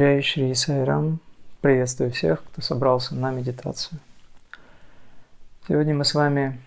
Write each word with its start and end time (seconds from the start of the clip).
Джай 0.00 0.22
Шри 0.22 0.54
Сайрам. 0.54 1.20
Приветствую 1.60 2.10
всех, 2.10 2.42
кто 2.44 2.62
собрался 2.62 3.14
на 3.14 3.30
медитацию. 3.30 4.00
Сегодня 5.68 5.94
мы 5.94 6.06
с 6.06 6.14
вами 6.14 6.58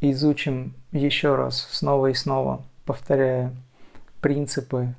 изучим 0.00 0.72
еще 0.90 1.34
раз, 1.34 1.68
снова 1.70 2.06
и 2.06 2.14
снова, 2.14 2.62
повторяя 2.86 3.52
принципы 4.22 4.94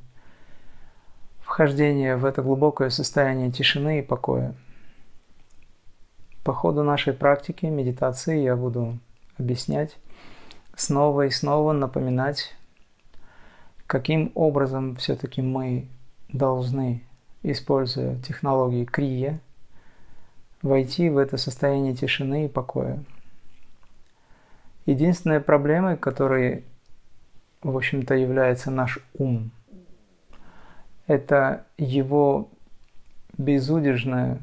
вхождения 1.42 2.16
в 2.16 2.26
это 2.26 2.44
глубокое 2.44 2.92
состояние 2.92 3.52
тишины 3.52 4.02
и 4.02 4.04
покоя. 4.04 4.54
По 6.44 6.54
ходу 6.54 6.84
нашей 6.84 7.14
практики 7.14 7.66
медитации 7.66 8.44
я 8.44 8.56
буду 8.56 9.00
объяснять, 9.40 9.98
снова 10.76 11.26
и 11.26 11.32
снова 11.32 11.74
напоминать, 11.74 12.56
каким 13.88 14.32
образом 14.36 14.96
все-таки 14.98 15.42
мы 15.42 15.88
должны, 16.32 17.04
используя 17.44 18.16
технологии 18.22 18.86
крия, 18.86 19.40
войти 20.62 21.10
в 21.10 21.18
это 21.18 21.38
состояние 21.38 21.96
тишины 21.96 22.46
и 22.46 22.50
покоя. 22.50 23.04
Единственная 24.86 25.40
проблема, 25.40 25.98
которой, 25.98 26.66
в 27.62 27.76
общем-то, 27.76 28.16
является 28.16 28.72
наш 28.72 29.00
ум, 29.18 29.52
это 31.08 31.66
его 31.78 32.50
безудержное 33.38 34.40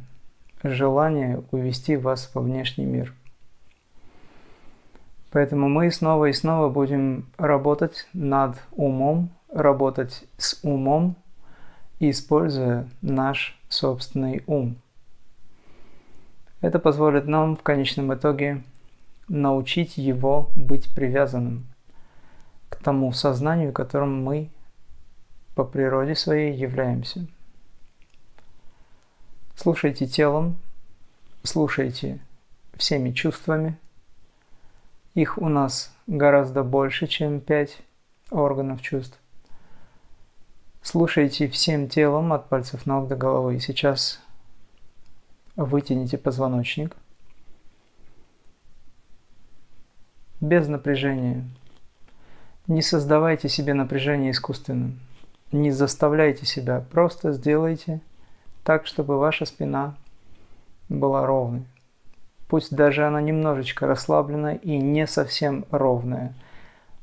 желание 0.62 1.42
увести 1.50 1.96
вас 1.96 2.30
во 2.34 2.40
внешний 2.40 2.84
мир. 2.84 3.14
Поэтому 5.30 5.68
мы 5.68 5.90
снова 5.90 6.26
и 6.26 6.32
снова 6.32 6.68
будем 6.68 7.26
работать 7.36 8.08
над 8.12 8.56
умом, 8.72 9.30
работать 9.52 10.24
с 10.38 10.58
умом, 10.62 11.16
используя 11.98 12.88
наш 13.02 13.58
собственный 13.68 14.42
ум. 14.46 14.76
Это 16.60 16.78
позволит 16.78 17.26
нам 17.26 17.56
в 17.56 17.62
конечном 17.62 18.14
итоге 18.14 18.62
научить 19.28 19.96
его 19.96 20.50
быть 20.56 20.94
привязанным 20.94 21.66
к 22.68 22.76
тому 22.76 23.12
сознанию, 23.12 23.72
которым 23.72 24.22
мы 24.22 24.50
по 25.54 25.64
природе 25.64 26.14
своей 26.14 26.54
являемся. 26.54 27.26
Слушайте 29.54 30.06
телом, 30.06 30.56
слушайте 31.42 32.20
всеми 32.76 33.10
чувствами. 33.12 33.78
Их 35.14 35.38
у 35.38 35.48
нас 35.48 35.94
гораздо 36.06 36.62
больше, 36.62 37.06
чем 37.06 37.40
пять 37.40 37.78
органов 38.30 38.82
чувств. 38.82 39.18
Слушайте 40.88 41.48
всем 41.48 41.88
телом 41.88 42.32
от 42.32 42.48
пальцев 42.48 42.86
ног 42.86 43.08
до 43.08 43.16
головы. 43.16 43.58
Сейчас 43.58 44.20
вытяните 45.56 46.16
позвоночник. 46.16 46.94
Без 50.40 50.68
напряжения. 50.68 51.42
Не 52.68 52.82
создавайте 52.82 53.48
себе 53.48 53.74
напряжение 53.74 54.30
искусственным. 54.30 55.00
Не 55.50 55.72
заставляйте 55.72 56.46
себя. 56.46 56.84
Просто 56.92 57.32
сделайте 57.32 58.00
так, 58.62 58.86
чтобы 58.86 59.18
ваша 59.18 59.44
спина 59.44 59.96
была 60.88 61.26
ровной. 61.26 61.64
Пусть 62.46 62.72
даже 62.72 63.04
она 63.04 63.20
немножечко 63.20 63.88
расслаблена 63.88 64.54
и 64.54 64.78
не 64.78 65.08
совсем 65.08 65.64
ровная. 65.72 66.32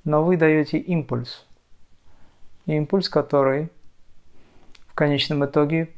Но 0.06 0.24
вы 0.24 0.38
даете 0.38 0.78
импульс– 0.78 1.46
импульс, 2.66 3.10
который 3.10 3.70
в 4.88 4.94
конечном 4.94 5.46
итоге 5.46 5.90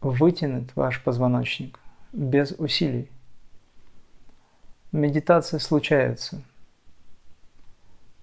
вытянет 0.00 0.74
ваш 0.76 1.02
позвоночник 1.02 1.78
без 2.12 2.52
усилий. 2.52 3.10
Медитация 4.92 5.60
случается. 5.60 6.42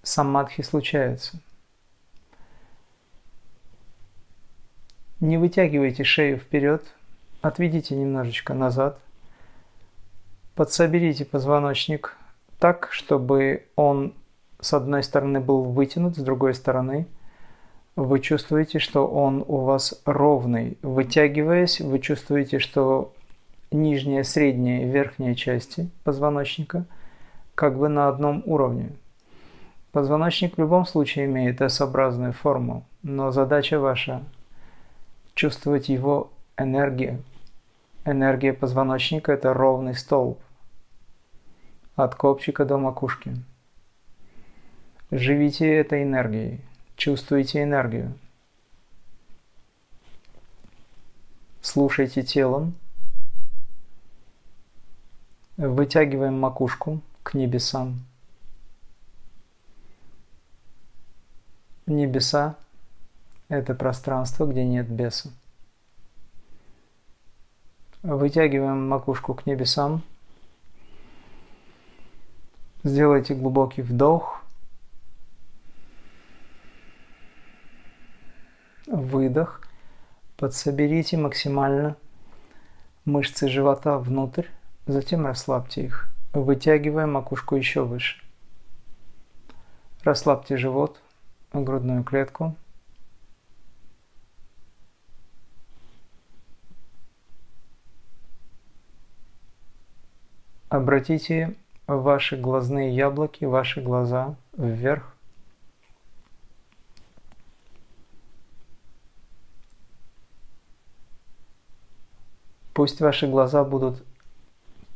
Самадхи 0.02 0.62
случается. 0.62 1.38
Не 5.20 5.38
вытягивайте 5.38 6.04
шею 6.04 6.38
вперед, 6.38 6.84
отведите 7.40 7.94
немножечко 7.94 8.52
назад, 8.52 8.98
подсоберите 10.54 11.24
позвоночник 11.24 12.16
так, 12.58 12.88
чтобы 12.90 13.66
он 13.76 14.12
с 14.60 14.74
одной 14.74 15.02
стороны 15.02 15.40
был 15.40 15.62
вытянут, 15.62 16.16
с 16.16 16.20
другой 16.20 16.54
стороны– 16.54 17.06
вы 17.96 18.20
чувствуете, 18.20 18.78
что 18.78 19.06
он 19.06 19.44
у 19.46 19.58
вас 19.58 20.00
ровный. 20.04 20.78
Вытягиваясь, 20.82 21.80
вы 21.80 22.00
чувствуете, 22.00 22.58
что 22.58 23.12
нижняя, 23.70 24.22
средняя 24.24 24.82
и 24.82 24.88
верхняя 24.88 25.34
части 25.34 25.90
позвоночника 26.02 26.86
как 27.54 27.78
бы 27.78 27.88
на 27.88 28.08
одном 28.08 28.42
уровне. 28.46 28.92
Позвоночник 29.92 30.56
в 30.56 30.60
любом 30.60 30.86
случае 30.86 31.26
имеет 31.26 31.60
S-образную 31.60 32.32
форму, 32.32 32.84
но 33.02 33.30
задача 33.30 33.78
ваша– 33.78 34.22
чувствовать 35.34 35.88
его 35.88 36.32
энергию. 36.56 37.22
Энергия 38.04 38.52
позвоночника– 38.52 39.32
это 39.34 39.54
ровный 39.54 39.94
столб 39.94 40.40
от 41.94 42.16
копчика 42.16 42.64
до 42.64 42.76
макушки. 42.76 43.36
Живите 45.12 45.72
этой 45.72 46.02
энергией– 46.02 46.60
Чувствуйте 46.96 47.62
энергию. 47.62 48.16
Слушайте 51.60 52.22
телом. 52.22 52.74
Вытягиваем 55.56 56.38
макушку 56.38 57.00
к 57.22 57.34
небесам. 57.34 58.04
Небеса– 61.86 62.56
это 63.48 63.74
пространство, 63.74 64.46
где 64.46 64.64
нет 64.64 64.88
беса. 64.88 65.30
Вытягиваем 68.02 68.88
макушку 68.88 69.34
к 69.34 69.46
небесам. 69.46 70.02
Сделайте 72.84 73.34
глубокий 73.34 73.82
вдох– 73.82 74.42
выдох. 78.86 79.60
Подсоберите 80.36 81.16
максимально 81.16 81.96
мышцы 83.04 83.48
живота 83.48 83.98
внутрь, 83.98 84.46
затем 84.86 85.26
расслабьте 85.26 85.84
их, 85.84 86.08
вытягивая 86.32 87.06
макушку 87.06 87.56
еще 87.56 87.84
выше. 87.84 88.20
Расслабьте 90.02 90.56
живот, 90.56 91.00
грудную 91.52 92.04
клетку. 92.04 92.56
Обратите 100.68 101.54
ваши 101.86 102.36
глазные 102.36 102.94
яблоки, 102.94 103.44
ваши 103.44 103.80
глаза 103.80 104.34
вверх. 104.56 105.13
Пусть 112.74 113.00
ваши 113.00 113.28
глаза 113.28 113.62
будут 113.62 114.02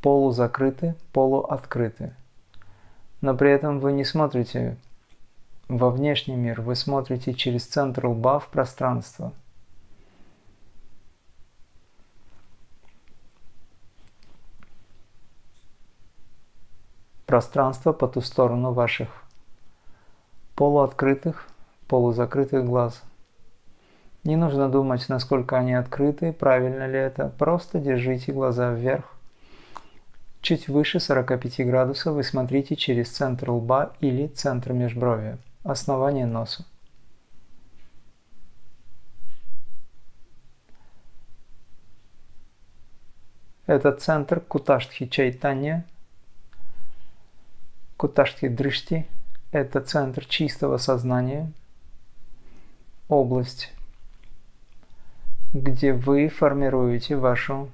полузакрыты, 0.03 0.97
полуоткрыты. 1.13 2.13
Но 3.21 3.37
при 3.37 3.53
этом 3.53 3.79
вы 3.79 3.93
не 3.93 4.05
смотрите 4.05 4.77
во 5.69 5.91
внешний 5.91 6.35
мир, 6.35 6.61
вы 6.61 6.75
смотрите 6.75 7.35
через 7.35 7.67
центр 7.67 8.07
лба 8.07 8.41
в 8.41 8.49
пространство. 8.49 9.33
Пространство 17.27 17.93
по 17.93 18.09
ту 18.09 18.23
сторону 18.23 18.73
ваших 18.73 19.09
полуоткрытых, 20.57 21.47
полузакрытых 21.87 22.65
глаз– 22.65 23.05
не 24.25 24.37
нужно 24.37 24.69
думать, 24.69 25.09
насколько 25.09 25.57
они 25.57 25.75
открыты, 25.75 26.33
правильно 26.33 26.87
ли 26.87 26.99
это. 26.99 27.33
Просто 27.39 27.79
держите 27.79 28.33
глаза 28.33 28.73
вверх. 28.73 29.15
Чуть 30.41 30.69
выше 30.69 31.01
45 31.01 31.67
градусов 31.67 32.15
вы 32.15 32.23
смотрите 32.23 32.77
через 32.77 33.09
центр 33.11 33.51
лба 33.51 33.93
или 34.01 34.29
центр 34.29 34.73
межбровья, 34.73 35.39
основание 35.65 36.27
носа. 36.27 36.65
Это 43.67 43.93
центр 43.93 44.41
Куташтхи 44.41 45.07
Чайтанья, 45.07 45.85
Куташтхи 47.99 48.49
Дрышти– 48.49 49.07
это 49.53 49.81
центр 49.81 50.25
чистого 50.25 50.79
сознания, 50.79 51.53
область 53.09 53.73
где 55.53 55.93
вы 55.93 56.29
формируете 56.29 57.17
вашу 57.17 57.71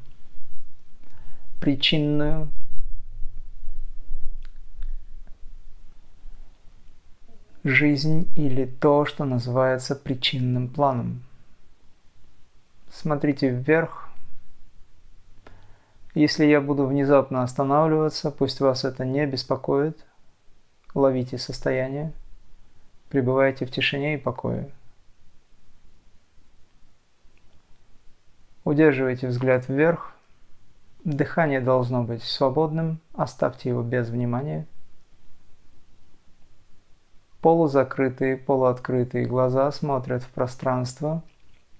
причинную 1.60 2.48
жизнь 7.64 8.30
или 8.36 8.66
то, 8.66 9.06
что 9.06 9.24
называется 9.24 9.96
причинным 9.96 10.68
планом. 10.68 11.22
Смотрите 12.90 13.48
вверх. 13.48 14.08
Если 16.14 16.44
я 16.44 16.60
буду 16.60 16.86
внезапно 16.86 17.42
останавливаться, 17.42 18.30
пусть 18.30 18.60
вас 18.60 18.84
это 18.84 19.04
не 19.04 19.26
беспокоит. 19.26 20.04
Ловите 20.94 21.38
состояние. 21.38 22.12
Пребывайте 23.08 23.66
в 23.66 23.70
тишине 23.72 24.14
и 24.14 24.18
покое. 24.18 24.70
Удерживайте 28.64 29.28
взгляд 29.28 29.68
вверх. 29.68 30.14
Дыхание 31.04 31.60
должно 31.60 32.02
быть 32.02 32.22
свободным, 32.22 32.98
оставьте 33.12 33.68
его 33.68 33.82
без 33.82 34.08
внимания. 34.08 34.66
Полузакрытые, 37.42 38.38
полуоткрытые 38.38 39.26
глаза 39.26 39.70
смотрят 39.70 40.22
в 40.22 40.30
пространство, 40.30 41.22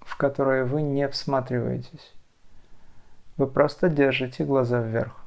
в 0.01 0.15
которое 0.15 0.63
вы 0.63 0.83
не 0.83 1.09
всматриваетесь. 1.09 2.13
Вы 3.35 3.47
просто 3.47 3.89
держите 3.89 4.45
глаза 4.45 4.79
вверх. 4.79 5.19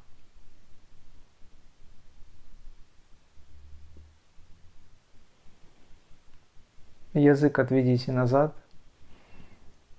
Язык 7.14 7.58
отведите 7.58 8.12
назад, 8.12 8.54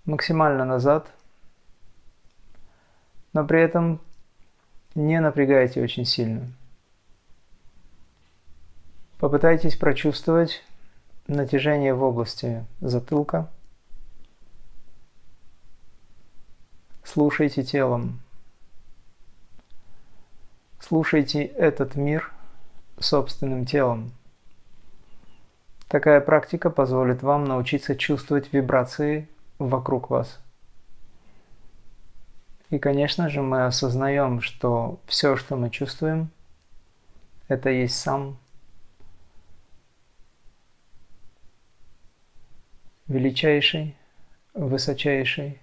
максимально 0.06 0.64
назад– 0.64 1.12
но 3.34 3.46
при 3.46 3.62
этом 3.62 4.02
не 4.96 5.20
напрягайте 5.20 5.82
очень 5.82 6.06
сильно. 6.06 6.48
Попытайтесь 9.20 9.76
прочувствовать 9.76 10.64
натяжение 11.28 11.94
в 11.94 12.04
области 12.04 12.66
затылка. 12.80 13.50
Слушайте 17.04 17.64
телом. 17.64 18.20
Слушайте 20.80 21.44
этот 21.44 21.96
мир 21.96 22.32
собственным 23.00 23.66
телом. 23.66 24.12
Такая 25.88 26.22
практика 26.22 26.70
позволит 26.70 27.24
вам 27.24 27.46
научиться 27.46 27.96
чувствовать 27.96 28.54
вибрации 28.54 29.28
вокруг 29.58 30.10
вас– 30.10 30.40
и, 32.70 32.78
конечно 32.78 33.30
же, 33.30 33.42
мы 33.42 33.66
осознаем, 33.66 34.42
что 34.42 35.00
все, 35.08 35.36
что 35.36 35.56
мы 35.56 35.70
чувствуем, 35.70 36.30
это 37.48 37.70
есть 37.70 37.96
сам 37.96 38.38
величайший, 43.08 43.96
высочайший, 44.54 45.60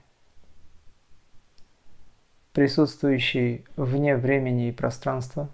присутствующий 2.53 3.64
вне 3.76 4.17
времени 4.17 4.69
и 4.69 4.73
пространства, 4.73 5.49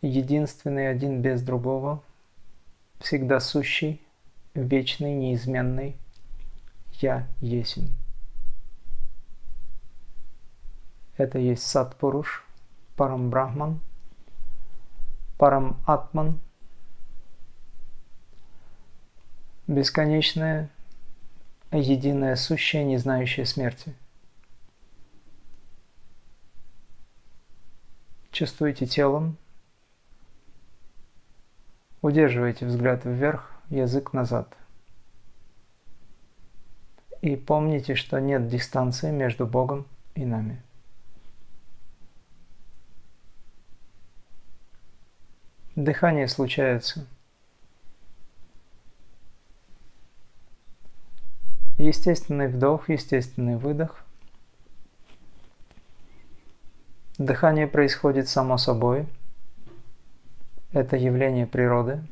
единственный 0.00 0.88
один 0.88 1.20
без 1.20 1.42
другого, 1.42 2.02
всегда 3.00 3.38
сущий, 3.40 4.00
вечный, 4.54 5.12
неизменный, 5.12 5.96
Я 7.02 7.26
есмь. 7.42 7.90
Это 11.16 11.38
есть 11.38 11.66
Сатпуруш, 11.66 12.44
Парам 12.96 13.30
Брахман, 13.30 13.80
Парам 15.38 15.80
Атман, 15.86 16.40
бесконечное, 19.66 20.70
единое 21.72 22.36
сущее, 22.36 22.84
не 22.84 22.98
знающее 22.98 23.46
смерти. 23.46 23.94
Чувствуйте 28.30 28.84
телом, 28.84 29.38
удерживайте 32.02 32.66
взгляд 32.66 33.06
вверх, 33.06 33.50
язык 33.70 34.12
назад. 34.12 34.54
И 37.22 37.34
помните, 37.34 37.94
что 37.94 38.20
нет 38.20 38.48
дистанции 38.48 39.10
между 39.10 39.46
Богом 39.46 39.86
и 40.14 40.26
нами. 40.26 40.62
Дыхание 45.76 46.26
случается. 46.26 47.06
Естественный 51.76 52.48
вдох, 52.48 52.88
естественный 52.88 53.58
выдох. 53.58 54.02
Дыхание 57.18 57.66
происходит 57.66 58.26
само 58.26 58.56
собой. 58.56 59.06
Это 60.72 60.96
явление 60.96 61.46
природы. 61.46 62.02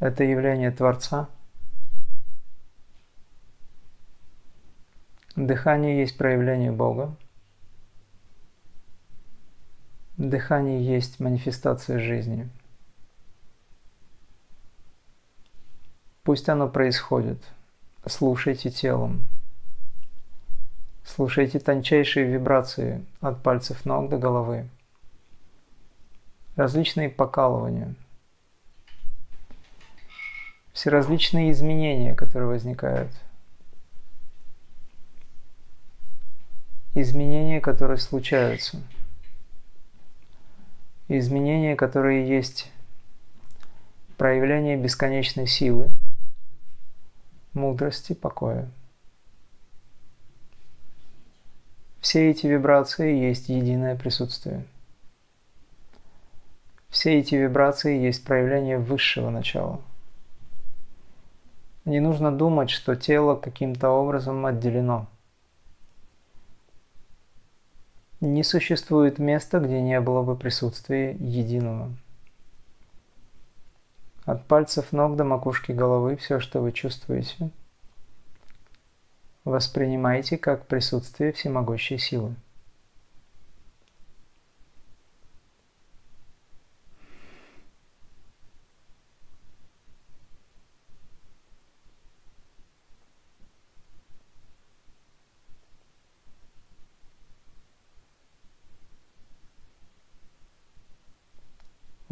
Это 0.00 0.24
явление 0.24 0.72
Творца. 0.72 1.28
Дыхание 5.36 6.00
есть 6.00 6.18
проявление 6.18 6.72
Бога. 6.72 7.14
Дыхание 10.20 10.84
есть 10.84 11.18
манифестация 11.18 11.98
жизни. 11.98 12.46
Пусть 16.24 16.50
оно 16.50 16.68
происходит. 16.68 17.42
Слушайте 18.04 18.68
телом. 18.68 19.24
Слушайте 21.06 21.58
тончайшие 21.58 22.26
вибрации 22.26 23.02
от 23.22 23.42
пальцев 23.42 23.86
ног 23.86 24.10
до 24.10 24.18
головы. 24.18 24.68
Различные 26.54 27.08
покалывания. 27.08 27.94
Все 30.74 30.90
различные 30.90 31.50
изменения, 31.50 32.14
которые 32.14 32.50
возникают. 32.50 33.10
Изменения, 36.94 37.62
которые 37.62 37.96
случаются– 37.96 38.82
изменения, 41.18 41.76
которые 41.76 42.28
есть 42.28 42.70
проявление 44.16 44.76
бесконечной 44.76 45.46
силы, 45.46 45.88
мудрости, 47.52 48.12
покоя. 48.12 48.68
Все 52.00 52.30
эти 52.30 52.46
вибрации 52.46 53.14
есть 53.14 53.48
единое 53.48 53.96
присутствие. 53.96 54.64
Все 56.88 57.18
эти 57.18 57.34
вибрации 57.34 57.98
есть 57.98 58.24
проявление 58.24 58.78
высшего 58.78 59.30
начала. 59.30 59.80
Не 61.84 62.00
нужно 62.00 62.32
думать, 62.32 62.70
что 62.70 62.96
тело 62.96 63.36
каким-то 63.36 63.90
образом 63.90 64.46
отделено– 64.46 65.06
Не 68.20 68.44
существует 68.44 69.18
места, 69.18 69.60
где 69.60 69.80
не 69.80 69.98
было 70.00 70.22
бы 70.22 70.36
присутствия 70.36 71.12
единого. 71.12 71.90
От 74.26 74.46
пальцев 74.46 74.92
ног 74.92 75.16
до 75.16 75.24
макушки 75.24 75.72
головы 75.72 76.16
все, 76.16 76.38
что 76.38 76.60
вы 76.60 76.72
чувствуете, 76.72 77.50
воспринимайте 79.44 80.36
как 80.36 80.66
присутствие 80.66 81.32
всемогущей 81.32 81.98
силы. 81.98 82.34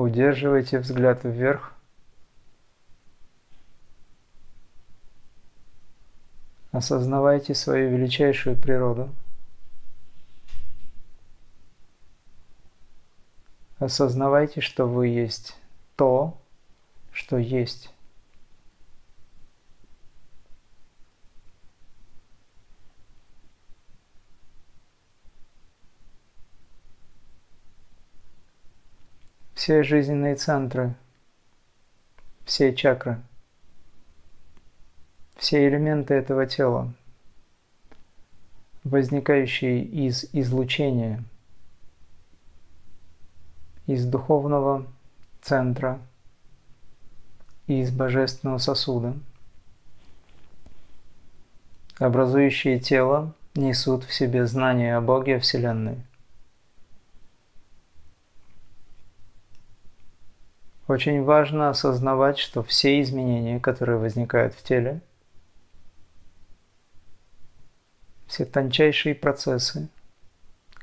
Удерживайте 0.09 0.79
взгляд 0.79 1.23
вверх. 1.23 1.75
Осознавайте 6.73 7.55
свою 7.55 7.91
величайшую 7.91 8.57
природу. 8.57 9.15
Осознавайте, 13.79 14.63
что 14.63 14.87
вы 14.87 15.09
есть 15.09 15.59
то, 15.95 16.41
что 17.13 17.37
есть. 17.37 17.93
Все 29.69 29.83
жизненные 29.83 30.35
центры, 30.35 30.95
все 32.47 32.75
чакры, 32.75 33.21
все 35.37 35.69
элементы 35.69 36.15
этого 36.15 36.47
тела, 36.47 36.95
возникающие 38.83 39.83
из 39.85 40.25
излучения, 40.33 41.23
из 43.87 44.07
духовного 44.07 44.87
центра, 45.43 46.01
из 47.67 47.91
божественного 47.91 48.57
сосуда, 48.57 49.13
образующие 51.99 52.81
тело, 52.81 53.35
несут 53.55 54.05
в 54.05 54.15
себе 54.15 54.47
знание 54.47 54.97
о 54.97 55.03
Боге 55.03 55.39
Вселенной. 55.39 55.99
Очень 60.89 61.23
важно 61.23 61.69
осознавать, 61.69 62.39
что 62.39 62.63
все 62.63 63.03
изменения, 63.03 63.61
которые 63.61 63.99
возникают 63.99 64.55
в 64.55 64.63
теле, 64.63 65.03
все 68.27 68.47
тончайшие 68.47 69.15
процессы, 69.15 69.91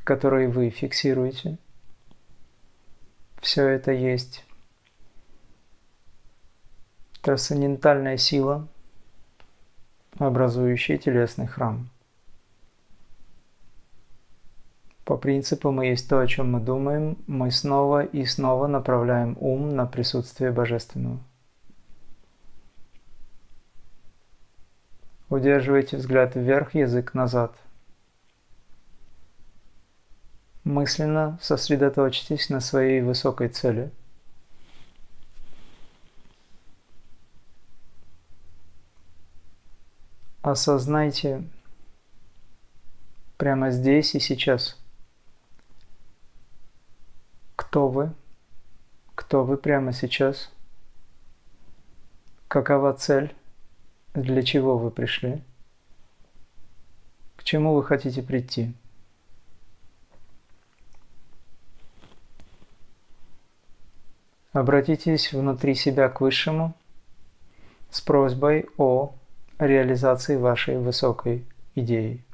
которые 0.04 0.48
вы 0.48 0.70
фиксируете, 0.70 1.58
все 3.42 3.68
это 3.68 3.92
есть 3.92 4.46
трансцендентальная 7.24 8.18
сила, 8.18 8.68
образующая 10.20 11.00
телесный 11.00 11.48
храм. 11.48 11.90
По 15.06 15.18
принципу 15.18 15.70
«мы 15.72 15.86
есть 15.86 16.10
то, 16.10 16.20
о 16.20 16.26
чем 16.26 16.52
мы 16.54 16.60
думаем», 16.60 17.20
мы 17.28 17.52
снова 17.52 18.04
и 18.04 18.26
снова 18.26 18.66
направляем 18.66 19.38
ум 19.40 19.76
на 19.76 19.86
присутствие 19.86 20.52
Божественного. 20.52 21.20
Удерживайте 25.30 25.98
взгляд 25.98 26.36
вверх, 26.36 26.74
язык 26.74 27.14
назад. 27.14 27.56
Мысленно 30.64 31.38
сосредоточьтесь 31.40 32.50
на 32.50 32.60
своей 32.60 33.02
высокой 33.02 33.50
цели. 33.50 33.92
Осознайте 40.42 41.44
прямо 43.38 43.70
здесь 43.70 44.16
и 44.16 44.20
сейчас– 44.20 44.82
кто 47.75 47.89
вы? 47.89 48.13
Кто 49.15 49.44
вы 49.44 49.58
прямо 49.58 49.91
сейчас? 49.91 50.50
Какова 52.48 52.94
цель? 52.94 53.36
Для 54.13 54.44
чего 54.44 54.77
вы 54.77 54.91
пришли? 54.91 55.44
К 57.36 57.44
чему 57.44 57.74
вы 57.74 57.84
хотите 57.84 58.24
прийти? 58.24 58.74
Обратитесь 64.53 65.34
внутри 65.34 65.75
себя 65.75 66.08
к 66.08 66.22
Высшему 66.22 66.74
с 67.89 68.00
просьбой 68.00 68.70
о 68.77 69.13
реализации 69.60 70.38
вашей 70.38 70.77
высокой 70.77 71.44
идеи. 71.75 72.25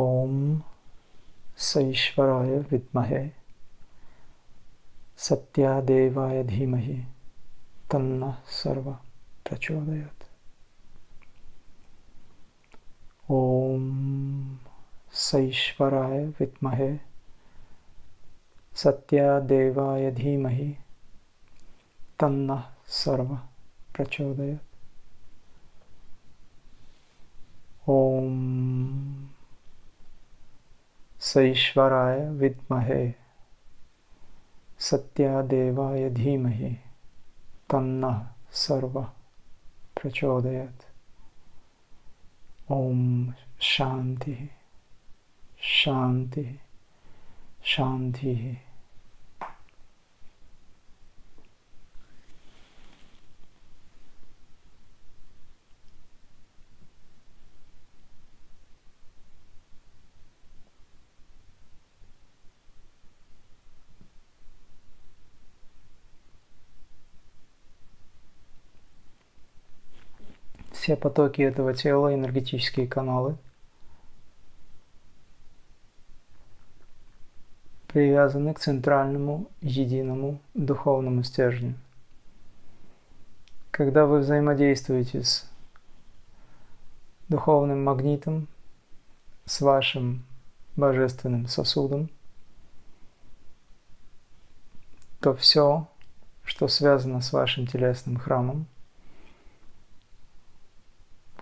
ॐ 0.00 0.60
सईश्वराय 1.56 2.58
विद्महे। 2.58 3.30
सत्यादेवाय 5.16 6.44
धीमहि। 6.44 7.04
तन्नः 7.90 8.36
सर्व 8.46 8.92
प्रचोदयात्। 9.48 10.24
ॐ 13.30 14.56
सईश्वराय 15.12 16.26
विद्महे। 16.26 16.98
सत्यादेवाय 18.74 20.10
धीमहि। 20.10 20.76
तन्नः 22.20 22.64
सर्व 22.86 23.36
प्रचोदयात्। 23.94 24.64
ॐ 27.88 29.09
सईश्वराय 31.20 32.28
विमहे 32.28 33.14
सत्यादेवाय 34.78 36.10
धीमहि। 36.10 36.78
तन्नः 37.70 38.26
सर्व 38.52 39.02
प्रचोदयात्। 39.96 40.82
ओम 42.72 43.32
शांति 43.60 44.50
शांति 45.62 46.60
शान्तिः। 47.64 48.69
Все 70.90 70.96
потоки 70.96 71.40
этого 71.40 71.72
тела, 71.72 72.12
энергетические 72.12 72.88
каналы, 72.88 73.36
привязаны 77.86 78.52
к 78.54 78.58
центральному 78.58 79.46
единому 79.60 80.40
духовному 80.54 81.22
стержню. 81.22 81.74
Когда 83.70 84.04
вы 84.04 84.18
взаимодействуете 84.18 85.22
с 85.22 85.48
духовным 87.28 87.84
магнитом, 87.84 88.48
с 89.44 89.60
вашим 89.60 90.24
божественным 90.74 91.46
сосудом, 91.46 92.10
то 95.20 95.36
все, 95.36 95.86
что 96.42 96.66
связано 96.66 97.20
с 97.20 97.32
вашим 97.32 97.68
телесным 97.68 98.16
храмом, 98.16 98.66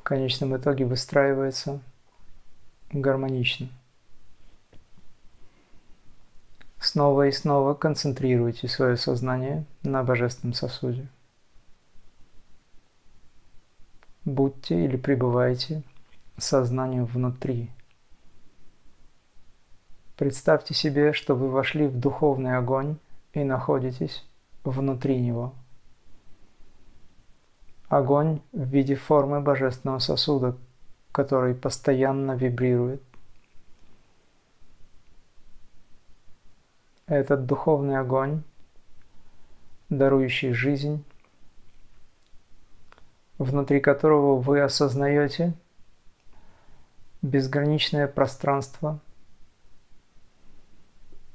конечном 0.09 0.57
итоге 0.57 0.87
выстраивается 0.87 1.83
гармонично. 2.91 3.69
Снова 6.81 7.27
и 7.27 7.31
снова 7.31 7.75
концентрируйте 7.75 8.69
свое 8.69 8.97
сознание 8.97 9.67
на 9.83 10.03
божественном 10.03 10.55
сосуде. 10.55 11.07
Будьте 14.25 14.83
или 14.83 14.97
пребывайте 14.97 15.83
сознанием 16.39 17.05
внутри. 17.05 17.71
Представьте 20.17 20.73
себе, 20.73 21.13
что 21.13 21.35
вы 21.35 21.51
вошли 21.51 21.87
в 21.87 22.01
духовный 22.01 22.57
огонь 22.57 22.97
и 23.35 23.45
находитесь 23.45 24.25
внутри 24.65 25.21
него– 25.21 25.53
Огонь 27.89 28.41
в 28.53 28.65
виде 28.65 28.95
формы 28.95 29.41
божественного 29.41 29.99
сосуда, 29.99 30.57
который 31.13 31.55
постоянно 31.55 32.33
вибрирует. 32.33 33.03
этот 37.09 37.47
духовный 37.47 37.99
огонь, 37.99 38.43
дарующий 39.89 40.53
жизнь, 40.53 41.03
внутри 43.39 43.81
которого 43.81 44.39
вы 44.41 44.61
осознаете 44.61 45.55
безграничное 47.23 48.07
пространство, 48.07 49.01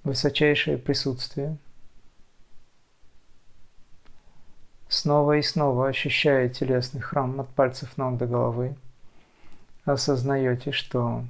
высочайшее 0.03 0.77
присутствие. 0.77 1.57
Снова 4.93 5.38
и 5.38 5.41
снова 5.41 5.88
ощущая 5.88 6.47
телесный 6.50 7.01
храм 7.01 7.41
от 7.41 7.50
пальцев 7.50 7.97
ног 7.97 8.15
до 8.19 8.27
головы, 8.27 8.75
осознаете, 9.85 10.71
что 10.71 11.25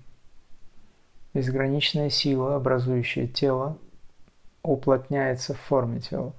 безграничная 1.33 2.09
сила, 2.09 2.57
образующая 2.57 3.25
тело, 3.25 3.77
уплотняется 4.63 5.53
в 5.53 5.61
форме 5.61 6.01
тела. 6.01 6.33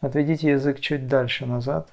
Отведите 0.00 0.50
язык 0.50 0.80
чуть 0.80 1.08
дальше 1.08 1.46
назад. 1.46 1.88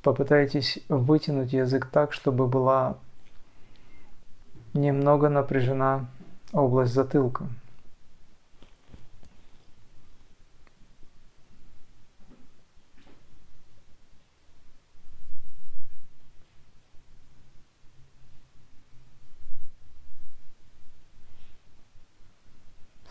Попытайтесь 0.00 0.78
вытянуть 0.88 1.52
язык 1.52 1.90
так, 1.90 2.14
чтобы 2.14 2.48
была 2.48 2.96
немного 4.74 5.28
напряжена 5.28 6.06
область 6.52 6.92
затылка. 6.92 7.46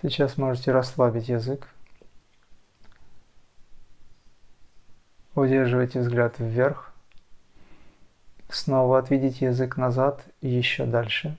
Сейчас 0.02 0.38
можете 0.38 0.74
расслабить 0.74 1.30
язык. 1.30 1.70
Удерживайте 5.34 6.02
взгляд 6.02 6.40
вверх. 6.40 6.94
Снова 8.50 9.00
отведите 9.00 9.46
язык 9.46 9.78
назад 9.78 10.26
и 10.42 10.50
еще 10.50 10.86
дальше. 10.86 11.38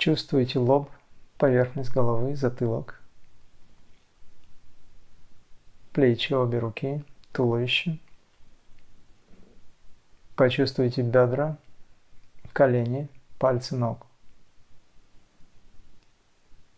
Чувствуете 0.00 0.58
лоб, 0.58 0.88
поверхность 1.36 1.92
головы, 1.92 2.34
затылок, 2.34 3.02
плечи, 5.92 6.32
обе 6.32 6.58
руки, 6.58 7.04
туловище. 7.32 7.98
Почувствуйте 10.36 11.02
бедра, 11.02 11.58
колени, 12.54 13.10
пальцы 13.38 13.76
ног. 13.76 14.06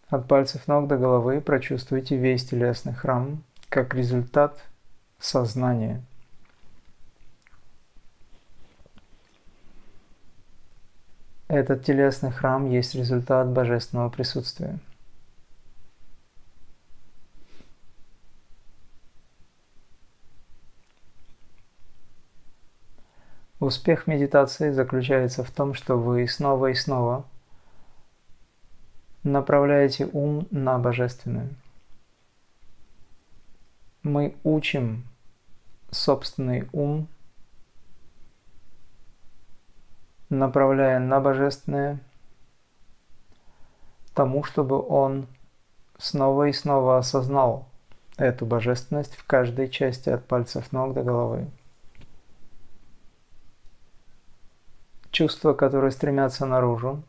От 0.09 0.27
пальцев 0.27 0.67
ног 0.67 0.89
до 0.89 0.97
головы 0.97 1.41
прочувствуйте 1.41 2.17
весь 2.17 2.45
телесный 2.45 2.93
храм 2.93 3.45
как 3.69 3.95
результат 3.95 4.61
сознания– 5.21 6.05
Этот 11.53 11.85
телесный 11.85 12.31
храм 12.31 12.67
есть 12.71 12.95
результат 12.95 13.47
божественного 13.47 14.09
присутствия. 14.09 14.79
Успех 23.61 24.07
медитации 24.07 24.71
заключается 24.71 25.45
в 25.45 25.51
том, 25.51 25.75
что 25.75 25.99
вы 25.99 26.27
снова 26.27 26.69
и 26.69 26.75
снова 26.75 27.27
направляете 29.23 30.09
ум 30.11 30.49
на 30.51 30.79
божественное. 30.79 31.51
Мы 34.03 34.35
учим 34.43 35.05
собственный 35.91 36.67
ум– 36.73 37.09
направляя 40.39 40.99
на 40.99 41.21
божественное, 41.21 42.01
тому, 44.15 44.45
чтобы 44.45 44.81
он 44.81 45.27
снова 45.99 46.49
и 46.49 46.53
снова 46.53 46.99
осознал 46.99 47.67
эту 48.17 48.47
божественность 48.47 49.17
в 49.17 49.27
каждой 49.27 49.69
части 49.69 50.11
от 50.11 50.27
пальцев 50.27 50.73
ног 50.73 50.95
до 50.95 51.03
головы. 51.03 51.47
Чувства, 55.11 55.53
которые 55.53 55.91
стремятся 55.91 56.47
наружу, 56.47 57.03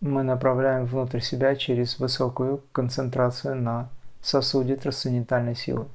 мы 0.00 0.22
направляем 0.22 0.86
внутрь 0.86 1.20
себя 1.20 1.56
через 1.56 1.98
высокую 1.98 2.62
концентрацию 2.72 3.56
на 3.56 3.88
сосуде 4.20 4.76
трансцендентальной 4.76 5.56
силы. 5.56 5.86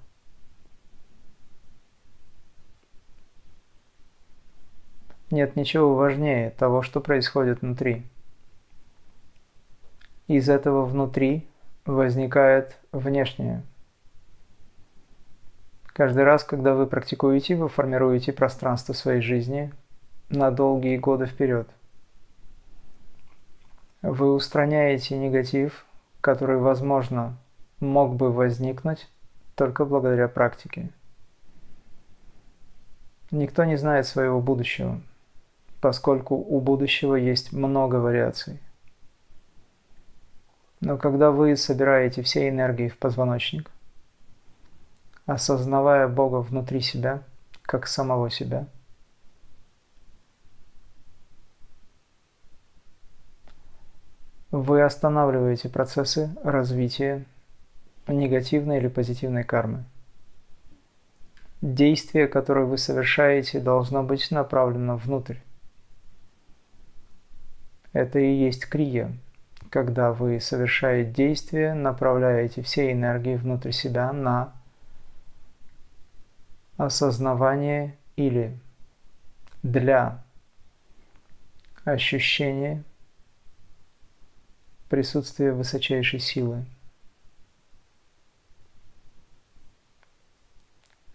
Нет 5.30 5.58
ничего 5.58 5.94
важнее 5.94 6.52
того, 6.52 6.82
что 6.82 7.02
происходит 7.02 7.62
внутри. 7.62 8.04
Из 10.28 10.48
этого 10.50 10.86
внутри 10.86 11.46
возникает 11.86 12.78
внешнее. 12.94 13.62
Каждый 15.88 16.24
раз, 16.24 16.46
когда 16.46 16.76
вы 16.76 16.88
практикуете, 16.88 17.56
вы 17.56 17.68
формируете 17.68 18.32
пространство 18.32 18.94
своей 18.94 19.22
жизни 19.22 19.74
на 20.30 20.50
долгие 20.50 20.96
годы 20.96 21.26
вперед. 21.26 21.68
Вы 24.02 24.34
устраняете 24.34 25.18
негатив, 25.18 25.86
который, 26.22 26.58
возможно, 26.58 27.36
мог 27.82 28.16
бы 28.16 28.32
возникнуть 28.32 29.10
только 29.56 29.84
благодаря 29.84 30.30
практике. 30.30 30.90
Никто 33.32 33.66
не 33.66 33.76
знает 33.76 34.08
своего 34.08 34.40
будущего– 34.40 35.02
поскольку 35.82 36.36
у 36.36 36.60
будущего 36.60 37.16
есть 37.16 37.54
много 37.54 37.96
вариаций. 37.96 38.60
Но 40.80 40.98
когда 40.98 41.32
вы 41.32 41.56
собираете 41.56 42.22
все 42.22 42.50
энергии 42.50 42.88
в 42.88 42.98
позвоночник, 42.98 43.72
осознавая 45.26 46.08
Бога 46.08 46.38
внутри 46.38 46.82
себя, 46.82 47.24
как 47.64 47.88
самого 47.88 48.30
себя, 48.30 48.68
вы 54.52 54.82
останавливаете 54.82 55.70
процессы 55.70 56.34
развития 56.44 57.26
негативной 58.08 58.78
или 58.78 58.88
позитивной 58.88 59.44
кармы. 59.44 59.84
Действие, 61.62 62.28
которое 62.28 62.66
вы 62.66 62.78
совершаете, 62.78 63.60
должно 63.60 64.04
быть 64.04 64.30
направлено 64.32 64.96
внутрь. 64.96 65.38
Это 67.98 68.20
и 68.20 68.32
есть 68.32 68.68
крия, 68.68 69.12
когда 69.72 70.14
вы, 70.14 70.40
совершая 70.40 71.04
действие, 71.04 71.74
направляете 71.74 72.62
все 72.62 72.92
энергии 72.92 73.36
внутрь 73.36 73.72
себя 73.72 74.14
на 74.14 74.54
осознавание 76.78 77.98
или 78.16 78.56
для 79.64 80.24
ощущения 81.86 82.84
присутствия 84.90 85.52
высочайшей 85.52 86.20
силы. 86.20 86.66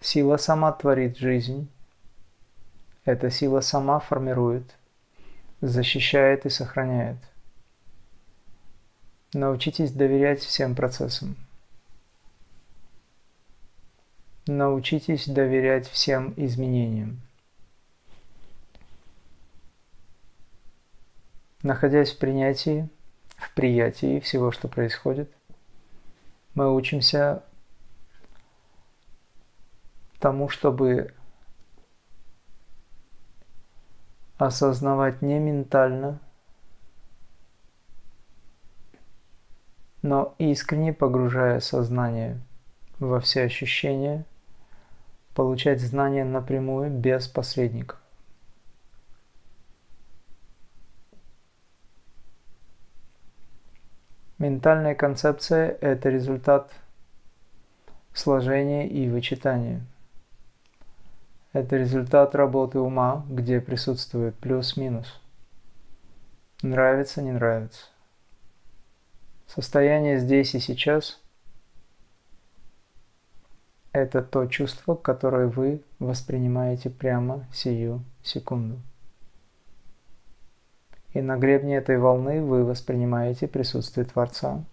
Сила 0.01 0.37
сама 0.37 0.73
творит 0.73 1.17
жизнь. 1.17 1.71
Эта 3.05 3.31
сила 3.31 3.61
сама 3.61 4.01
формирует– 4.01 4.65
защищает 5.63 6.45
и 6.45 6.51
сохраняет. 6.51 7.17
Научитесь 9.33 9.93
доверять 9.93 10.43
всем 10.43 10.75
процессам. 10.75 11.37
Научитесь 14.47 15.27
доверять 15.29 15.89
всем 15.89 16.35
изменениям. 16.37 17.21
Находясь 21.63 22.11
в 22.11 22.19
принятии, 22.19 22.89
в 23.37 23.55
приятии 23.55 24.19
всего, 24.19 24.51
что 24.51 24.67
происходит, 24.67 25.33
мы 26.55 26.75
учимся 26.75 27.45
тому, 30.19 30.49
чтобы 30.49 31.15
осознавать 34.47 35.23
не 35.23 35.39
ментально, 35.39 36.19
но 40.03 40.35
искренне 40.39 40.93
погружая 40.93 41.61
сознание 41.61 42.41
во 42.99 43.21
все 43.21 43.43
ощущения, 43.45 44.25
получать 45.35 45.81
знания 45.81 46.25
напрямую 46.25 46.91
без 46.91 47.29
посредников. 47.29 47.99
Ментальная 54.39 54.97
концепция– 54.97 55.77
это 55.81 56.09
результат 56.09 56.73
сложения 58.13 58.89
и 58.89 59.09
вычитания. 59.09 59.81
Это 61.53 61.77
результат 61.77 62.35
работы 62.35 62.79
ума, 62.79 63.27
где 63.29 63.61
присутствует 63.61 64.35
плюс-минус. 64.37 65.21
Нравится, 66.63 67.21
не 67.21 67.33
нравится. 67.33 67.89
Состояние 69.47 70.19
здесь 70.19 70.55
и 70.55 70.61
сейчас– 70.61 71.21
это 73.93 74.23
то 74.23 74.47
чувство, 74.47 74.95
которое 74.95 75.47
вы 75.47 75.83
воспринимаете 75.99 76.89
прямо 76.89 77.45
сию 77.53 78.03
секунду. 78.23 78.81
И 81.13 81.21
на 81.21 81.37
гребне 81.37 81.77
этой 81.77 81.99
волны 81.99 82.41
вы 82.41 82.65
воспринимаете 82.65 83.47
присутствие 83.47 84.07
Творца. 84.07 84.65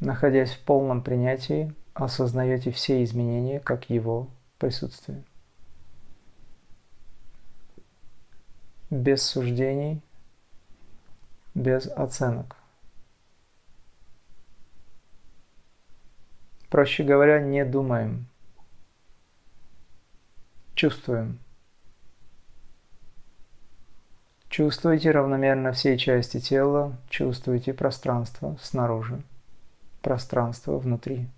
Находясь 0.00 0.50
в 0.50 0.64
полном 0.64 1.02
принятии, 1.02 1.72
осознаете 1.94 2.72
все 2.72 3.04
изменения 3.04 3.60
как 3.60 3.88
Его 3.88 4.26
присутствие. 4.58 5.24
Без 8.90 9.22
суждений, 9.22 10.02
без 11.54 11.86
оценок. 11.86 12.56
Проще 16.70 17.02
говоря, 17.02 17.40
не 17.40 17.64
думаем, 17.64 18.26
чувствуем. 20.74 21.38
Чувствуйте 24.48 25.10
равномерно 25.10 25.72
все 25.72 25.96
части 25.98 26.40
тела, 26.40 26.96
чувствуйте 27.08 27.72
пространство 27.72 28.56
снаружи, 28.60 29.22
пространство 30.02 30.78
внутри. 30.78 31.28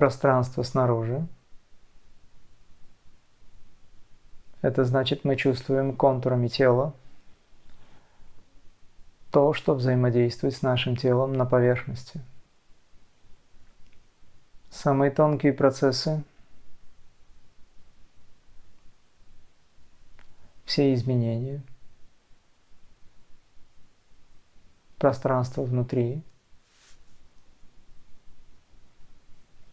Пространство 0.00 0.62
снаружи. 0.62 1.28
Это 4.62 4.86
значит, 4.86 5.24
мы 5.24 5.36
чувствуем 5.36 5.94
контурами 5.94 6.48
тела, 6.48 6.94
то, 9.30 9.52
что 9.52 9.74
взаимодействует 9.74 10.54
с 10.56 10.62
нашим 10.62 10.96
телом 10.96 11.34
на 11.34 11.44
поверхности. 11.44 12.22
Самые 14.70 15.10
тонкие 15.10 15.52
процессы, 15.52 16.24
все 20.64 20.94
изменения, 20.94 21.62
пространство 24.96 25.60
внутри, 25.60 26.22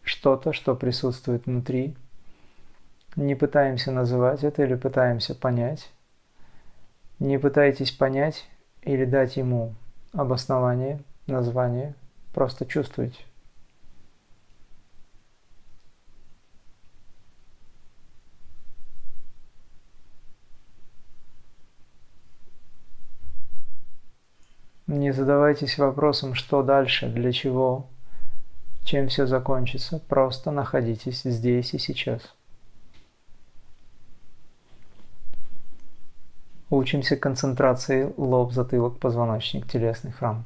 что-то, 0.08 0.52
что 0.52 0.74
присутствует 0.74 1.46
внутри. 1.46 1.96
Не 3.16 3.34
пытаемся 3.34 3.92
называть 3.92 4.44
это 4.44 4.64
или 4.64 4.74
пытаемся 4.74 5.34
понять. 5.34 5.90
Не 7.18 7.38
пытайтесь 7.38 7.90
понять, 7.90 8.46
или 8.82 9.04
дать 9.04 9.36
ему 9.36 9.74
обоснование, 10.12 11.02
название, 11.26 11.94
просто 12.32 12.64
чувствуйте. 12.64 13.18
Не 24.86 25.12
задавайтесь 25.12 25.76
вопросом, 25.76 26.34
что 26.34 26.62
дальше, 26.62 27.08
для 27.10 27.30
чего, 27.30 27.90
чем 28.88 29.08
все 29.08 29.26
закончится. 29.26 29.98
Просто 30.08 30.50
находитесь 30.50 31.20
здесь 31.22 31.74
и 31.74 31.78
сейчас. 31.78 32.34
Учимся 36.70 37.16
концентрации 37.16 38.10
лоб, 38.16 38.52
затылок, 38.52 38.98
позвоночник, 38.98 39.66
телесный 39.70 40.12
храм. 40.12 40.44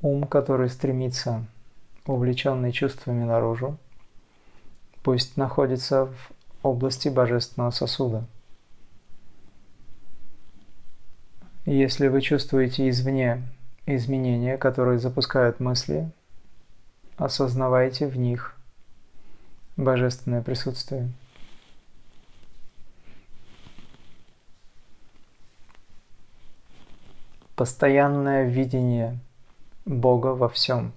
Ум, 0.00 0.26
который 0.26 0.70
стремится, 0.70 1.44
увлеченный 2.12 2.72
чувствами 2.72 3.24
наружу, 3.24 3.78
пусть 5.02 5.36
находится 5.36 6.06
в 6.06 6.32
области 6.62 7.08
божественного 7.08 7.70
сосуда– 7.70 8.24
Если 11.66 12.08
вы 12.08 12.22
чувствуете 12.22 12.88
извне 12.88 13.42
изменения, 13.84 14.56
которые 14.56 14.98
запускают 14.98 15.60
мысли, 15.60 16.10
осознавайте 17.16 18.08
в 18.08 18.16
них 18.16 18.56
божественное 19.76 20.42
присутствие. 20.42 21.12
Постоянное 27.54 28.48
видение 28.48 29.18
Бога 29.84 30.28
во 30.28 30.48
всем. 30.48 30.92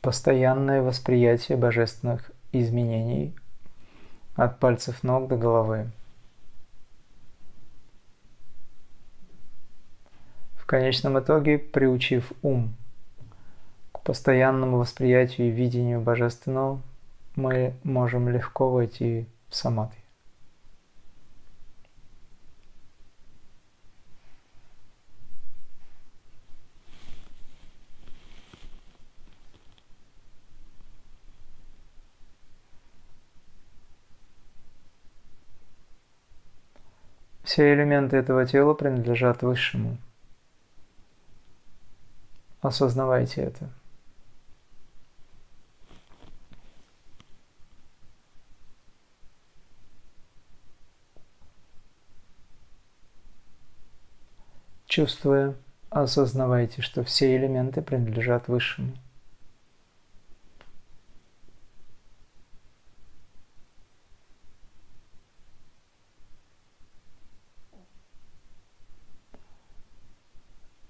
Постоянное 0.00 0.80
восприятие 0.80 1.58
божественных 1.58 2.30
изменений 2.52 3.34
от 4.34 4.58
пальцев 4.58 5.02
ног 5.02 5.28
до 5.28 5.36
головы. 5.36 5.90
В 10.54 10.64
конечном 10.64 11.18
итоге, 11.18 11.58
приучив 11.58 12.32
ум 12.42 12.74
к 13.92 14.00
постоянному 14.00 14.78
восприятию 14.78 15.48
и 15.48 15.50
видению 15.50 16.00
божественного, 16.00 16.80
мы 17.36 17.74
можем 17.84 18.28
легко 18.28 18.70
войти 18.70 19.26
в 19.48 19.56
самадхи. 19.56 19.99
Все 37.60 37.74
элементы 37.74 38.16
этого 38.16 38.46
тела 38.46 38.72
принадлежат 38.72 39.42
Высшему. 39.42 39.98
Осознавайте 42.62 43.42
это. 43.42 43.68
Чувствуя, 54.86 55.54
осознавайте, 55.90 56.80
что 56.80 57.04
все 57.04 57.36
элементы 57.36 57.82
принадлежат 57.82 58.48
Высшему. 58.48 58.96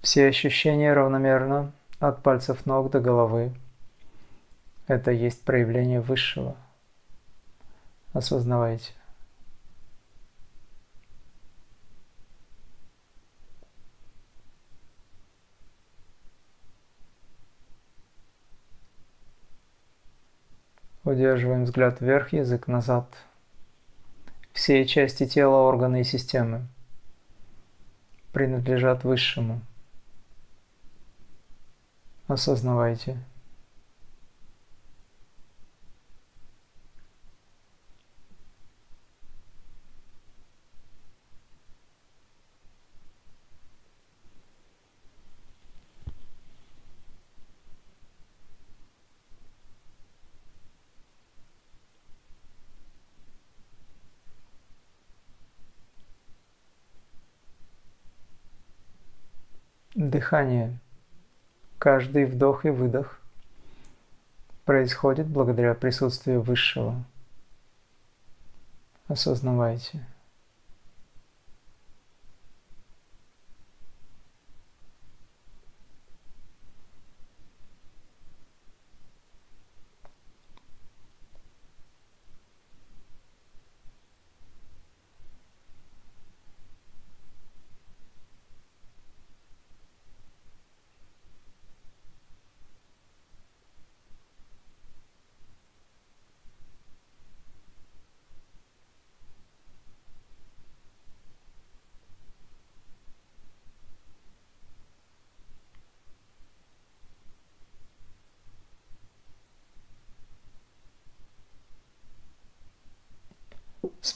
Все 0.01 0.27
ощущения 0.27 0.93
равномерно 0.93 1.73
от 1.99 2.23
пальцев 2.23 2.65
ног 2.65 2.89
до 2.89 2.99
головы. 2.99 3.53
Это 4.87 5.11
есть 5.11 5.43
проявление 5.43 6.01
Высшего. 6.01 6.55
Осознавайте. 8.13 8.93
Удерживаем 21.03 21.65
взгляд 21.65 22.01
вверх, 22.01 22.33
язык 22.33 22.67
назад. 22.67 23.07
Все 24.53 24.85
части 24.85 25.27
тела, 25.27 25.67
органы 25.67 26.01
и 26.01 26.03
системы 26.03 26.67
принадлежат 28.33 29.03
Высшему. 29.03 29.61
Осознавайте. 32.31 33.17
Дыхание. 59.93 60.79
Каждый 61.81 62.25
вдох 62.25 62.65
и 62.65 62.69
выдох 62.69 63.19
происходит 64.65 65.25
благодаря 65.25 65.73
присутствию 65.73 66.39
Высшего. 66.39 67.03
Осознавайте. 69.07 70.05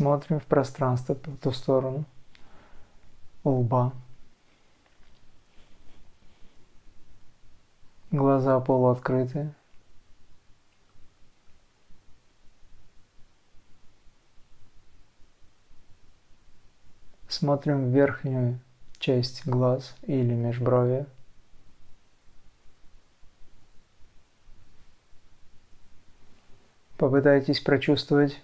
Смотрим 0.06 0.40
в 0.40 0.46
пространство 0.46 1.16
по 1.16 1.32
ту 1.32 1.52
сторону 1.52 2.06
лба. 3.44 3.92
Глаза 8.12 8.60
полуоткрыты. 8.60 9.52
Смотрим 17.28 17.86
в 17.86 17.92
верхнюю 17.92 18.60
часть 19.00 19.48
глаз 19.48 19.96
или 20.04 20.36
межброви. 20.36 21.08
Попытайтесь 26.96 27.60
прочувствовать 27.60 28.40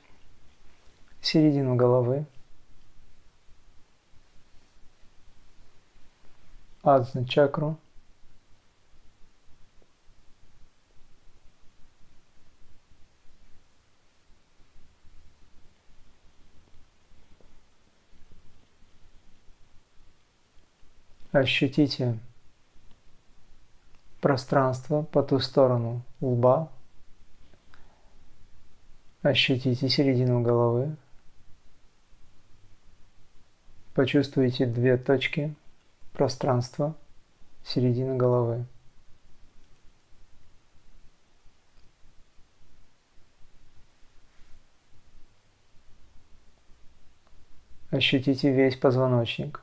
середину 1.22 1.76
головы, 1.76 2.26
адзна 6.84 7.26
чакру, 7.26 7.78
ощутите 21.32 22.18
пространство 24.20 25.02
по 25.04 25.24
ту 25.24 25.40
сторону 25.40 26.02
лба, 26.20 26.70
ощутите 29.22 29.90
середину 29.90 30.42
головы, 30.42 30.96
Почувствуйте 33.94 34.66
две 34.66 34.98
точки 34.98 35.54
пространства 36.14 36.96
середины 37.66 38.16
головы. 38.16 38.66
Ощутите 47.90 48.54
весь 48.54 48.78
позвоночник. 48.78 49.62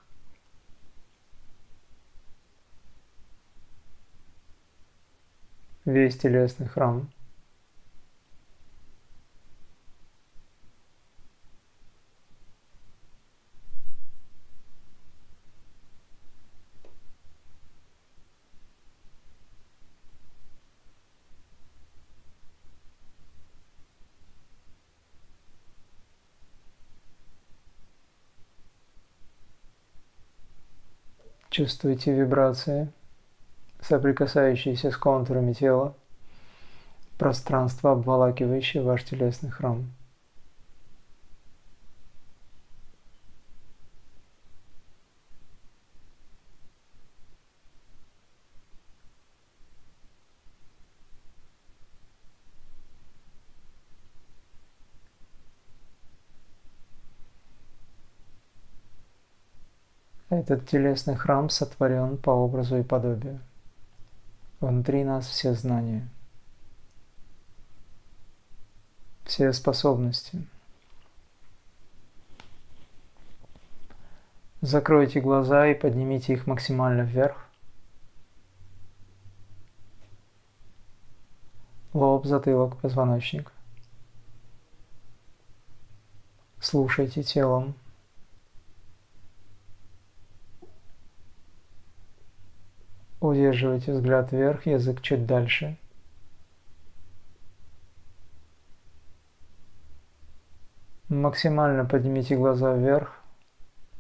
Весь 5.87 6.19
телесный 6.19 6.69
храм. 6.69 7.09
Чувствуете 31.59 32.13
вибрации, 32.13 32.89
соприкасающиеся 33.81 34.93
с 34.93 34.97
контурами 34.97 35.53
тела, 35.53 35.93
пространство, 37.19 37.91
обволакивающее 37.91 38.81
ваш 38.81 39.03
телесный 39.03 39.51
храм. 39.51 39.85
Этот 60.31 60.69
телесный 60.69 61.17
храм 61.17 61.49
сотворен 61.49 62.19
по 62.19 62.31
образу 62.31 62.77
и 62.77 62.83
подобию. 62.83 63.41
Внутри 64.61 65.05
нас 65.05 65.27
все 65.27 65.55
знания, 65.55 66.07
все 69.25 69.53
способности. 69.53 70.47
Закройте 74.61 75.21
глаза 75.21 75.69
и 75.69 75.75
поднимите 75.75 76.35
их 76.35 76.47
максимально 76.47 77.03
вверх. 77.03 77.47
Лоб, 81.95 82.27
затылок, 82.27 82.77
позвоночник. 82.79 83.53
Слушайте 86.61 87.23
телом. 87.23 87.75
Удерживайте 93.21 93.93
взгляд 93.93 94.31
вверх, 94.31 94.67
язык 94.67 95.01
чуть 95.01 95.27
дальше. 95.27 95.77
Максимально 101.09 101.85
поднимите 101.85 102.37
глаза 102.37 102.75
вверх. 102.75 103.15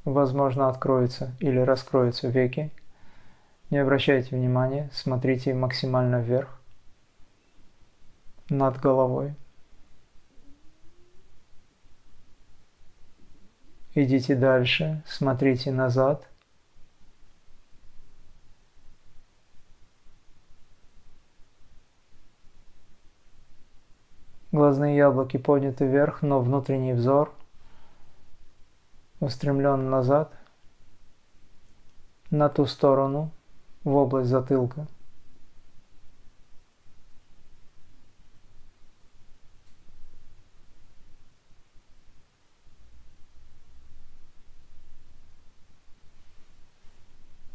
Возможно, 0.05 0.69
откроются 0.69 1.35
или 1.41 1.59
раскроются 1.59 2.29
веки. 2.29 2.71
Не 3.71 3.79
обращайте 3.79 4.37
внимания, 4.37 4.89
смотрите 4.93 5.53
максимально 5.53 6.21
вверх, 6.21 6.61
над 8.49 8.79
головой. 8.79 9.35
Идите 13.95 14.37
дальше, 14.37 15.03
смотрите 15.07 15.73
назад. 15.73 16.28
Глазные 24.59 24.97
яблоки 24.97 25.37
подняты 25.37 25.87
вверх, 25.87 26.21
но 26.23 26.41
внутренний 26.41 26.93
взор 26.93 27.33
устремлен 29.21 29.89
назад, 29.89 30.33
на 32.33 32.49
ту 32.49 32.67
сторону, 32.67 33.31
в 33.85 33.95
область 33.95 34.29
затылка. 34.29 34.89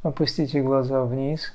Опустите 0.04 0.62
глаза 0.62 1.04
вниз. 1.04 1.54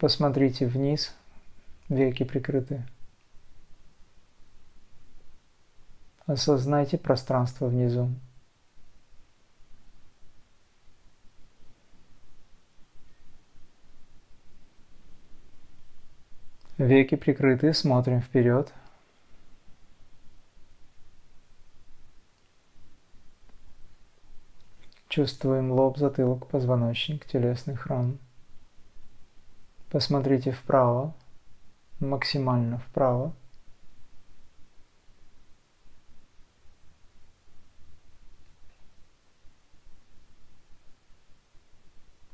Посмотрите 0.00 0.66
вниз. 0.66 1.14
Веки 1.88 2.24
прикрыты. 2.24 2.84
Осознайте 6.26 6.98
пространство 6.98 7.66
внизу. 7.66 8.10
Веки 16.76 17.16
прикрыты, 17.16 17.72
смотрим 17.72 18.20
вперед. 18.20 18.72
Чувствуем 25.08 25.72
лоб, 25.72 25.96
затылок, 25.96 26.46
позвоночник, 26.46 27.24
телесный 27.24 27.74
храм. 27.74 28.18
Посмотрите 29.90 30.52
вправо, 30.52 31.14
максимально 32.00 32.78
вправо. 32.78 33.34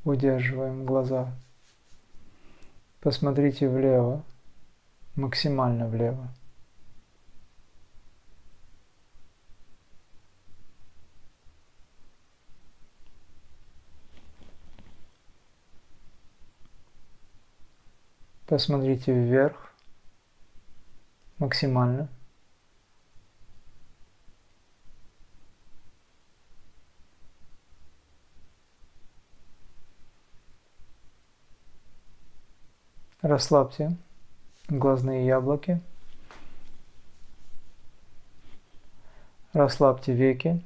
Удерживаем 0.05 0.85
глаза. 0.85 1.33
Посмотрите 3.01 3.69
влево, 3.69 4.23
максимально 5.17 5.89
влево. 5.89 6.29
Посмотрите 18.47 19.13
вверх 19.13 19.73
максимально. 21.39 22.09
Расслабьте 33.23 33.97
глазные 34.69 35.27
яблоки. 35.27 35.81
Расслабьте 39.55 40.13
веки. 40.13 40.63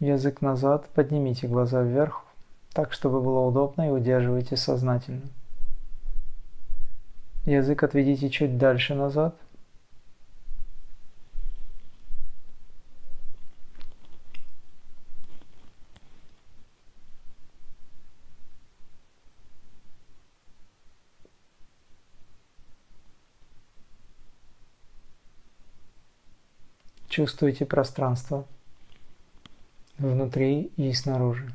Язык 0.00 0.40
назад. 0.40 0.88
Поднимите 0.94 1.46
глаза 1.46 1.82
вверх 1.82 2.23
так, 2.74 2.92
чтобы 2.92 3.22
было 3.22 3.46
удобно 3.46 3.86
и 3.86 3.90
удерживайте 3.90 4.56
сознательно. 4.56 5.22
Язык 7.46 7.82
отведите 7.84 8.28
чуть 8.30 8.58
дальше 8.58 8.94
назад. 8.94 9.36
Чувствуйте 27.08 27.64
пространство 27.64 28.44
внутри 29.98 30.72
и 30.76 30.92
снаружи. 30.92 31.48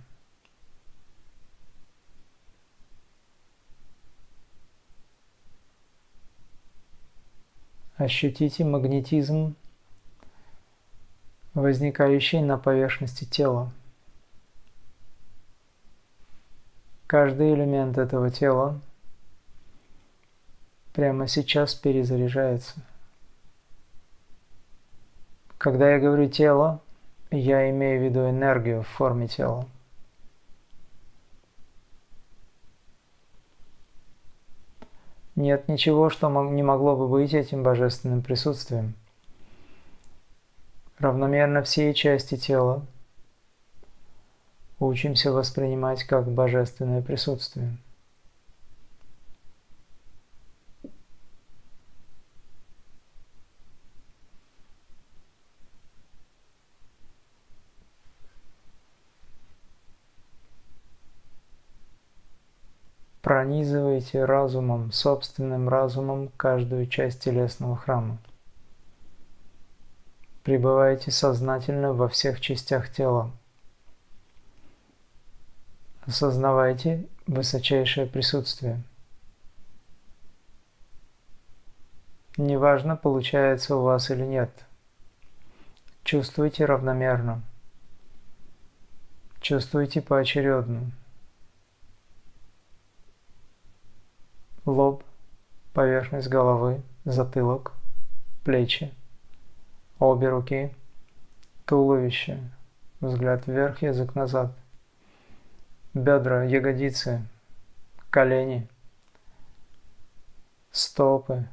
Ощутите 8.00 8.64
магнетизм, 8.64 9.56
возникающий 11.54 12.40
на 12.40 12.58
поверхности 12.58 13.26
тела. 13.26 13.74
Каждый 17.08 17.54
элемент 17.54 17.98
этого 17.98 18.30
тела 18.30 18.80
прямо 20.94 21.28
сейчас 21.28 21.76
перезаряжается. 21.76 22.76
Когда 25.58 25.92
я 25.92 26.00
говорю 26.00 26.30
тело, 26.30 26.80
я 27.32 27.70
имею 27.70 28.00
в 28.00 28.04
виду 28.06 28.30
энергию 28.30 28.84
в 28.84 28.88
форме 28.88 29.28
тела. 29.28 29.68
Нет 35.40 35.70
ничего, 35.70 36.10
что 36.10 36.30
не 36.54 36.64
могло 36.64 36.98
бы 36.98 37.08
быть 37.08 37.34
этим 37.34 37.64
божественным 37.64 38.22
присутствием. 38.22 38.94
Равномерно 40.98 41.64
все 41.64 41.94
части 41.94 42.36
тела 42.36 42.86
учимся 44.82 45.32
воспринимать 45.32 46.04
как 46.04 46.30
божественное 46.30 47.02
присутствие. 47.02 47.78
Пронизывайте 63.40 64.26
разумом, 64.26 64.92
собственным 64.92 65.70
разумом 65.70 66.28
каждую 66.36 66.88
часть 66.88 67.22
телесного 67.22 67.78
храма. 67.78 68.18
Пребывайте 70.44 71.10
сознательно 71.10 71.94
во 71.94 72.10
всех 72.10 72.42
частях 72.42 72.92
тела. 72.92 73.32
Осознавайте 76.02 77.08
высочайшее 77.28 78.08
присутствие. 78.08 78.84
Неважно, 82.36 82.98
получается 82.98 83.78
у 83.78 83.84
вас 83.84 84.12
или 84.12 84.26
нет. 84.26 84.52
Чувствуйте 86.04 86.66
равномерно. 86.66 87.42
Чувствуйте 89.40 90.02
поочередно. 90.02 90.92
Лоб, 94.66 95.04
поверхность 95.74 96.28
головы, 96.28 96.82
затылок, 97.06 97.74
плечи, 98.44 98.94
обе 100.00 100.30
руки, 100.30 100.76
туловище, 101.66 102.40
взгляд 103.00 103.48
вверх, 103.48 103.82
язык 103.82 104.16
назад, 104.16 104.52
бедра, 105.94 106.44
ягодицы, 106.44 107.26
колени, 108.10 108.68
стопы, 110.72 111.48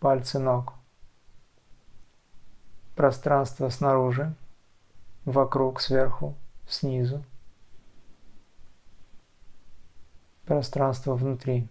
пальцы 0.00 0.38
ног, 0.38 0.74
пространство 2.94 3.68
снаружи, 3.68 4.34
вокруг, 5.24 5.80
сверху, 5.80 6.34
снизу, 6.68 7.24
пространство 10.44 11.14
внутри. 11.14 11.68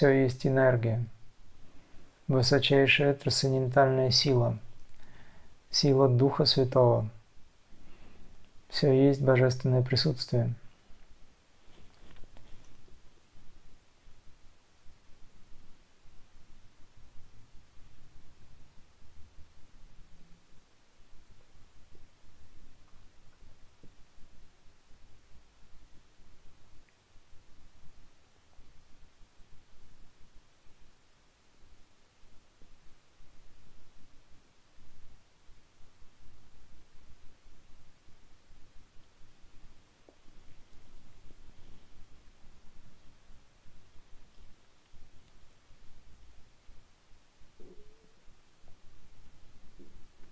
Все 0.00 0.22
есть 0.22 0.46
энергия, 0.46 1.04
высочайшая 2.26 3.12
трансцендентальная 3.12 4.10
сила, 4.10 4.56
сила 5.70 6.08
Духа 6.08 6.46
Святого. 6.46 7.10
Все 8.70 8.90
есть 9.08 9.20
божественное 9.20 9.82
присутствие. 9.82 10.54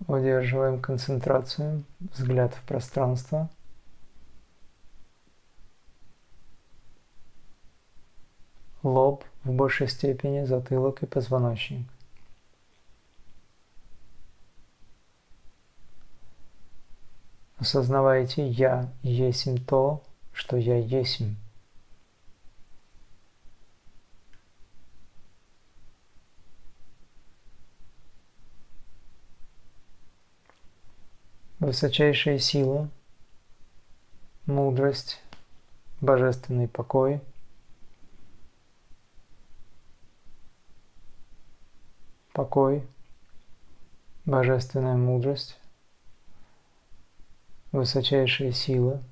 Удерживаем 0.08 0.80
концентрацию, 0.80 1.84
взгляд 2.00 2.54
в 2.54 2.62
пространство. 2.62 3.50
Лоб 8.82 9.22
в 9.44 9.52
большей 9.52 9.86
степени, 9.86 10.44
затылок 10.44 11.02
и 11.02 11.06
позвоночник. 11.06 11.86
Осознавайте, 17.58 18.48
я 18.48 18.90
есмь 19.02 19.58
то, 19.58 20.02
что 20.32 20.56
я 20.56 20.78
есмь. 20.78 21.34
Высочайшая 31.68 32.38
сила, 32.38 32.88
мудрость, 34.46 35.20
божественный 36.00 36.66
покой, 36.66 37.20
покой, 42.32 42.86
божественная 44.24 44.96
мудрость, 44.96 45.58
высочайшая 47.72 48.52
сила, 48.52 49.02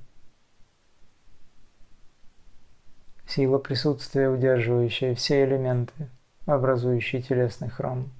сила 3.27 3.59
присутствия, 3.59 4.31
удерживающая 4.31 5.15
все 5.15 5.45
элементы, 5.45 6.09
образующие 6.47 7.21
телесный 7.21 7.69
храм, 7.69 8.11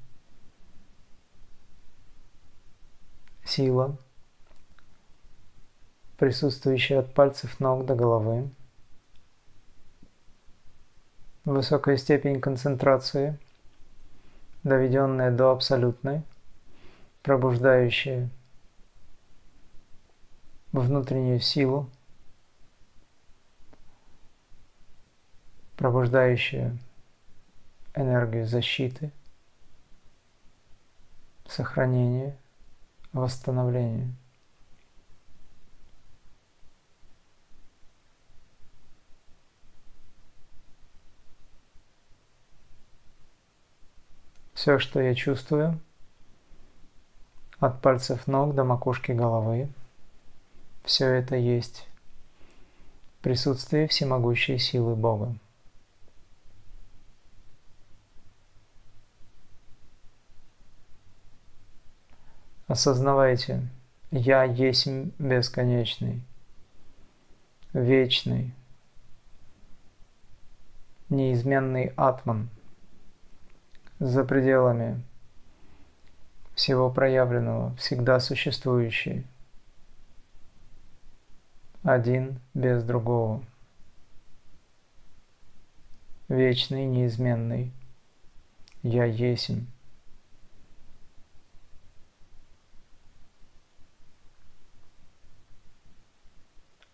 сила– 3.43 3.97
присутствующая 6.17 7.01
от 7.01 7.13
пальцев 7.13 7.61
ног 7.61 7.85
до 7.85 7.95
головы. 7.95 8.49
Высокая 11.45 11.97
степень 11.97 12.41
концентрации, 12.41 13.39
доведенная 14.65 15.31
до 15.31 15.53
абсолютной, 15.53 16.23
пробуждающая 17.23 18.29
внутреннюю 20.73 21.41
силу, 21.41 21.89
пробуждающая 25.77 26.77
энергию 27.95 28.47
защиты, 28.47 29.11
сохранения, 31.47 32.37
восстановления. 33.13 34.13
Все, 44.67 44.81
что 44.81 45.01
я 45.01 45.15
чувствую, 45.15 45.79
от 47.61 47.81
пальцев 47.81 48.27
ног 48.27 48.53
до 48.53 48.65
макушки 48.65 49.13
головы, 49.13 49.69
все 50.83 51.07
это 51.07 51.37
есть 51.37 51.87
присутствие 53.23 53.87
всемогущей 53.87 54.59
силы 54.59 54.97
Бога. 54.97 55.37
Осознавайте, 62.67 63.63
я 64.11 64.43
есть 64.43 64.89
бесконечный, 64.89 66.21
вечный, 67.73 68.53
неизменный 71.09 71.93
атман– 71.97 72.49
за 73.99 74.25
пределами 74.25 75.03
всего 76.55 76.91
проявленного, 76.91 77.75
всегда 77.77 78.21
существующий, 78.21 79.27
один 81.83 82.41
без 82.55 82.83
другого, 82.83 83.43
вечный, 86.29 86.87
неизменный, 86.87 87.73
я 88.83 89.05
есмь. 89.05 89.67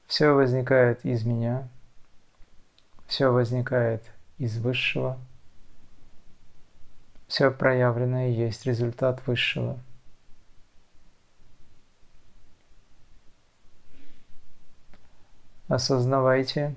Все 0.06 0.32
возникает 0.32 1.04
из 1.06 1.24
меня, 1.24 1.66
все 3.06 3.32
возникает 3.32 4.04
из 4.38 4.58
Высшего– 4.58 5.18
все 7.32 7.50
проявленное 7.50 8.28
есть 8.28 8.66
результат 8.66 9.26
высшего. 9.26 9.78
Осознавайте 15.66 16.74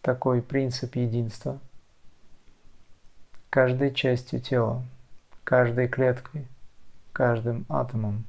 такой 0.00 0.42
принцип 0.42 0.94
единства 0.94 1.58
каждой 3.50 3.92
частью 3.92 4.38
тела, 4.38 4.84
каждой 5.42 5.88
клеткой, 5.88 6.46
каждым 7.12 7.66
атомом. 7.68 8.24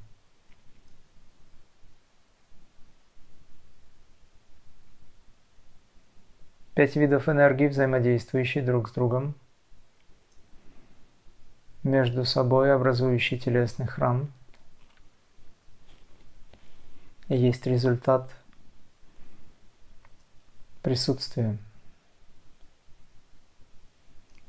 Пять 6.74 6.96
видов 6.96 7.28
энергии, 7.28 7.68
взаимодействующие 7.68 8.64
друг 8.64 8.88
с 8.88 8.92
другом– 8.92 9.36
между 11.84 12.24
собой 12.24 12.74
образующий 12.74 13.38
телесный 13.38 13.86
храм. 13.86 14.28
Есть 17.28 17.66
результат 17.66 18.30
присутствия. 20.82 21.56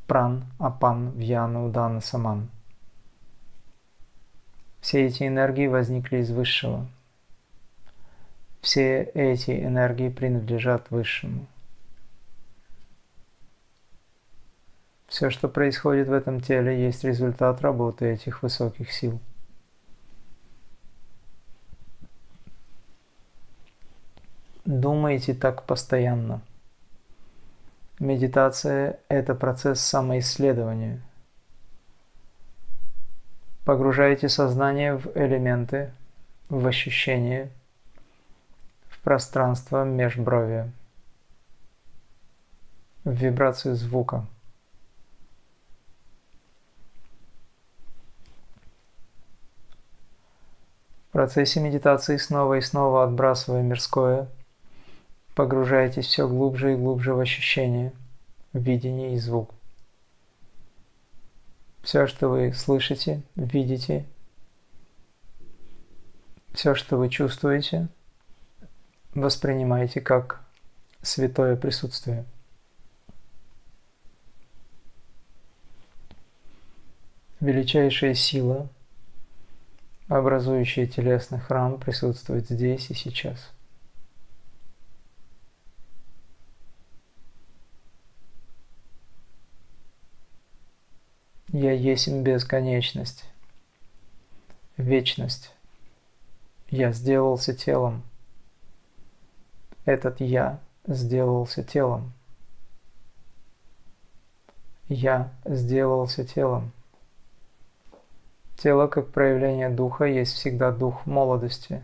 Пран, 0.08 0.46
Апан, 0.60 1.12
Вьяна, 1.12 1.66
Удана, 1.66 2.00
Саман. 2.00 2.50
Все 4.82 5.06
эти 5.06 5.28
энергии 5.28 5.68
возникли 5.68 6.18
из 6.18 6.30
Высшего. 6.32 6.88
Все 8.62 9.04
эти 9.04 9.52
энергии 9.64 10.10
принадлежат 10.10 10.92
Высшему. 10.92 11.48
Все, 15.08 15.30
что 15.30 15.48
происходит 15.48 16.08
в 16.08 16.14
этом 16.14 16.42
теле, 16.42 16.84
есть 16.84 17.04
результат 17.04 17.62
работы 17.62 18.06
этих 18.06 18.42
высоких 18.42 18.92
сил. 18.92 19.20
Думайте 24.66 25.36
так 25.36 25.64
постоянно. 25.64 26.42
Медитация– 28.00 29.00
это 29.10 29.36
процесс 29.36 29.80
самоисследования. 29.80 31.02
Погружайте 33.64 34.28
сознание 34.28 34.98
в 34.98 35.16
элементы, 35.16 35.92
в 36.50 36.66
ощущения, 36.66 37.52
в 38.90 39.00
пространство 39.00 39.84
межброви, 39.86 40.72
в 43.04 43.12
вибрацию 43.12 43.76
звука– 43.76 44.26
процессе 51.16 51.62
медитации 51.62 52.18
снова 52.18 52.56
и 52.56 52.62
снова 52.62 53.06
отбрасывая 53.06 53.62
мирское, 53.62 54.28
погружаетесь 55.34 56.08
все 56.08 56.28
глубже 56.28 56.74
и 56.74 56.76
глубже 56.76 57.14
в 57.14 57.22
ощущение, 57.22 57.94
видение 58.52 59.14
и 59.14 59.18
звук. 59.18 59.52
Все, 61.84 62.06
что 62.06 62.28
вы 62.28 62.52
слышите, 62.52 63.22
видите, 63.38 64.06
все, 66.52 66.76
что 66.76 66.98
вы 66.98 67.08
чувствуете, 67.08 67.88
воспринимаете 69.14 70.02
как 70.02 70.42
святое 71.02 71.56
присутствие. 71.56 72.26
Величайшая 77.40 78.16
сила– 78.16 78.68
образующий 80.08 80.88
телесный 80.88 81.40
храм, 81.40 81.80
присутствует 81.80 82.48
здесь 82.48 82.90
и 82.90 82.94
сейчас. 82.94 83.52
Я 91.58 91.72
есть 91.72 92.10
бесконечность, 92.10 93.24
вечность. 94.76 95.54
Я 96.70 96.92
сделался 96.92 97.54
телом. 97.54 98.04
Этот 99.86 100.20
я 100.20 100.60
сделался 100.86 101.64
телом. 101.64 102.12
Я 104.90 105.32
сделался 105.46 106.26
телом. 106.26 106.72
Тело 108.58 108.88
как 108.88 109.12
проявление 109.12 109.70
духа 109.70 110.06
есть 110.06 110.34
всегда 110.34 110.72
дух 110.72 111.06
молодости, 111.06 111.82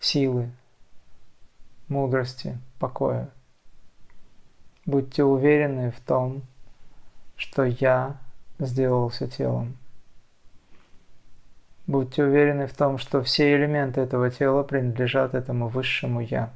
силы, 0.00 0.50
мудрости, 1.88 2.58
покоя. 2.78 3.28
Будьте 4.86 5.24
уверены 5.24 5.90
в 5.90 6.00
том, 6.00 6.42
что 7.36 7.64
я 7.64 8.16
сделался 8.58 9.28
телом. 9.28 9.76
Будьте 11.86 12.24
уверены 12.24 12.66
в 12.66 12.74
том, 12.74 12.96
что 12.98 13.22
все 13.22 13.54
элементы 13.54 14.00
этого 14.00 14.30
тела 14.30 14.62
принадлежат 14.62 15.34
этому 15.34 15.68
высшему 15.68 16.20
Я. 16.20 16.52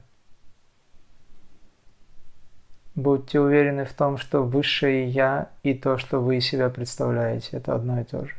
Будьте 2.96 3.38
уверены 3.40 3.84
в 3.84 3.92
том, 3.92 4.16
что 4.16 4.42
высшее 4.42 5.06
Я 5.06 5.50
и 5.62 5.74
то, 5.74 5.98
что 5.98 6.18
вы 6.18 6.38
из 6.38 6.46
себя 6.46 6.70
представляете, 6.70 7.58
это 7.58 7.74
одно 7.74 8.00
и 8.00 8.04
то 8.04 8.24
же. 8.24 8.34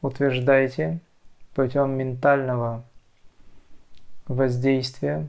Утверждайте 0.00 1.00
путем 1.54 1.90
ментального 1.90 2.82
воздействия 4.26 5.28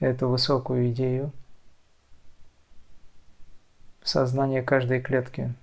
эту 0.00 0.28
высокую 0.28 0.90
идею 0.90 1.30
в 4.02 4.08
сознание 4.08 4.62
каждой 4.62 5.00
клетки, 5.00 5.54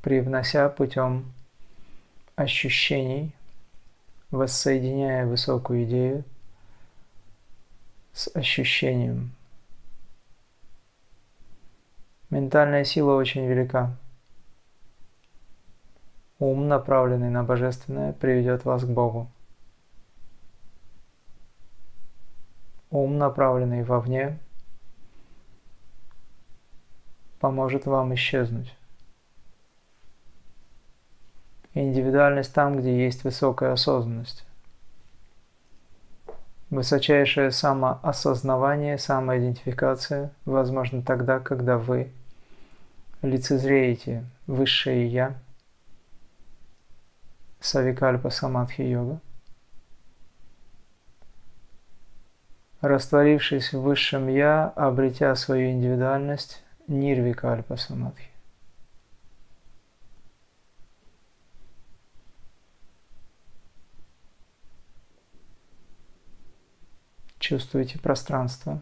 привнося 0.00 0.68
путем 0.68 1.32
ощущений, 2.36 3.34
воссоединяя 4.30 5.26
высокую 5.26 5.84
идею 5.84 6.24
с 8.14 8.30
ощущением. 8.34 9.34
Ментальная 12.30 12.84
сила 12.84 13.16
очень 13.16 13.44
велика. 13.46 13.96
Ум, 16.38 16.68
направленный 16.68 17.30
на 17.30 17.42
Божественное, 17.42 18.12
приведет 18.12 18.64
вас 18.64 18.84
к 18.84 18.88
Богу. 18.88 19.28
Ум, 22.90 23.18
направленный 23.18 23.82
вовне, 23.82 24.38
поможет 27.40 27.86
вам 27.86 28.14
исчезнуть. 28.14 28.76
Индивидуальность 31.72 32.54
там, 32.54 32.76
где 32.76 33.04
есть 33.04 33.24
высокая 33.24 33.72
осознанность. 33.72 34.44
Высочайшее 36.74 37.52
самоосознавание, 37.52 38.98
самоидентификация 38.98 40.32
возможно 40.44 41.02
тогда, 41.02 41.38
когда 41.38 41.78
вы 41.78 42.10
лицезреете 43.22 44.24
высшее 44.48 45.06
Я, 45.06 45.34
Савикальпа 47.60 48.30
Самадхи 48.30 48.82
Йога, 48.82 49.20
растворившись 52.80 53.72
в 53.72 53.80
высшем 53.80 54.26
Я, 54.26 54.72
обретя 54.74 55.32
свою 55.36 55.70
индивидуальность, 55.70 56.60
Нирвикальпа 56.88 57.76
Самадхи. 57.76 58.33
Чувствуете 67.44 67.98
пространство. 67.98 68.80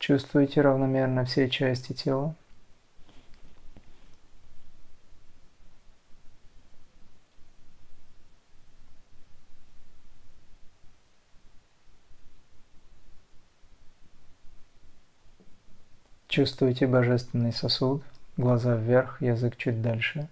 Чувствуете 0.00 0.62
равномерно 0.62 1.24
все 1.26 1.48
части 1.48 1.92
тела. 1.92 2.34
Чувствуете 16.26 16.88
божественный 16.88 17.52
сосуд– 17.52 18.02
Глаза 18.40 18.74
вверх, 18.74 19.20
язык 19.20 19.54
чуть 19.58 19.82
дальше. 19.82 20.26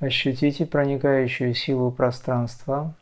Ощутите 0.00 0.66
проникающую 0.66 1.54
силу 1.54 1.90
пространства. 1.90 2.94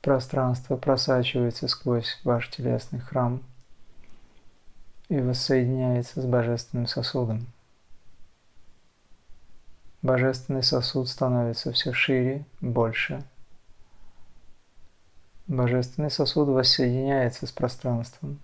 Пространство 0.00 0.76
просачивается 0.76 1.66
сквозь 1.66 2.20
ваш 2.22 2.48
телесный 2.50 3.00
храм– 3.00 3.42
и 5.08 5.20
воссоединяется 5.20 6.20
с 6.20 6.26
божественным 6.26 6.86
сосудом. 6.86 7.46
Божественный 10.02 10.62
сосуд 10.62 11.08
становится 11.08 11.72
все 11.72 11.92
шире, 11.92 12.44
больше. 12.60 13.24
Божественный 15.46 16.10
сосуд 16.10 16.48
воссоединяется 16.48 17.46
с 17.46 17.52
пространством. 17.52 18.38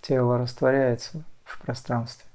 Тело 0.00 0.38
растворяется 0.38 1.22
в 1.44 1.60
пространстве. 1.60 2.26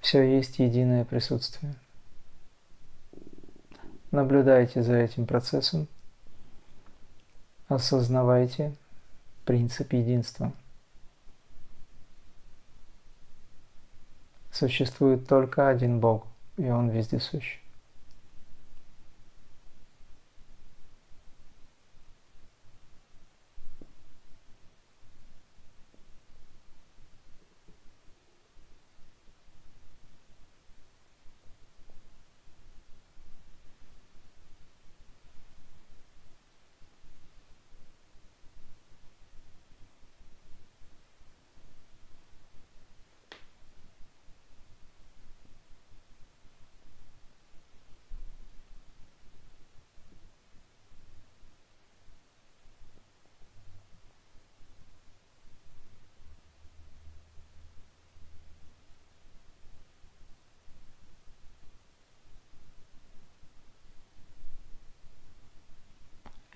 Все 0.00 0.22
есть 0.22 0.58
единое 0.58 1.04
присутствие. 1.04 1.74
Наблюдайте 4.12 4.82
за 4.82 4.96
этим 4.96 5.26
процессом. 5.26 5.88
Осознавайте 7.66 8.76
принцип 9.46 9.94
единства. 9.94 10.52
Существует 14.52 15.26
только 15.26 15.66
один 15.66 15.98
Бог, 15.98 16.26
и 16.58 16.68
Он 16.68 16.90
вездесущ. 16.90 17.61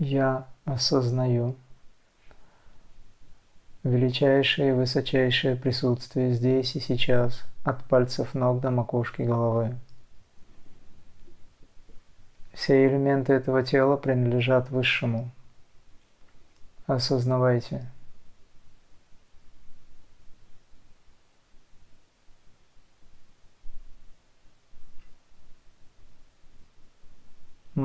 Я 0.08 0.46
осознаю 0.64 1.56
величайшее 3.82 4.68
и 4.68 4.72
высочайшее 4.72 5.56
присутствие 5.56 6.32
здесь 6.32 6.76
и 6.76 6.80
сейчас, 6.80 7.42
от 7.64 7.82
пальцев 7.82 8.32
ног 8.32 8.60
до 8.60 8.70
макушки 8.70 9.22
головы. 9.22 9.76
Все 12.52 12.86
элементы 12.86 13.32
этого 13.32 13.64
тела 13.64 13.96
принадлежат 13.96 14.70
Высшему. 14.70 15.32
Осознавайте– 16.86 17.90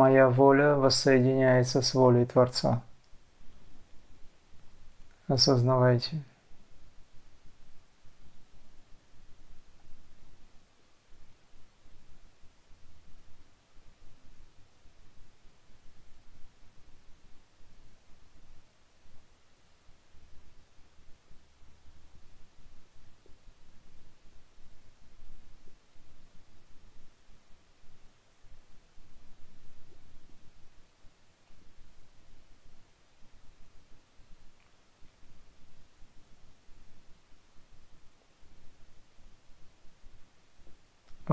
моя 0.02 0.30
воля 0.30 0.74
воссоединяется 0.74 1.84
с 1.84 1.94
волей 1.94 2.26
Творца. 2.26 2.82
Осознавайте. 5.28 6.24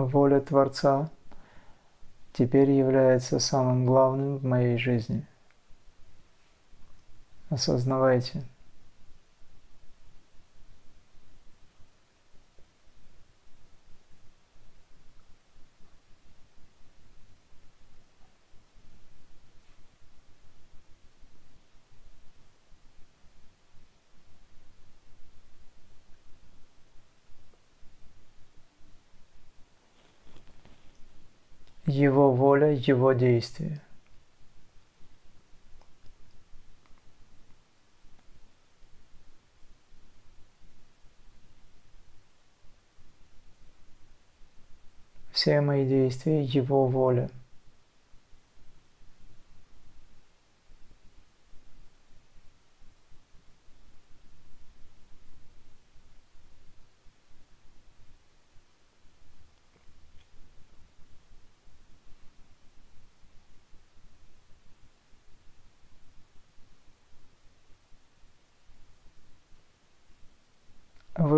Воля 0.09 0.41
Творца 0.41 1.11
теперь 2.33 2.71
является 2.71 3.39
самым 3.39 3.87
главным 3.87 4.39
в 4.39 4.45
моей 4.45 4.79
жизни. 4.79 5.27
Осознавайте– 7.51 8.43
Его 31.89 32.33
воля, 32.59 32.73
Его 32.73 33.13
действие. 33.13 33.81
Все 45.33 45.61
мои 45.61 45.87
действия– 45.87 46.43
Его 46.45 46.89
воля– 46.89 47.31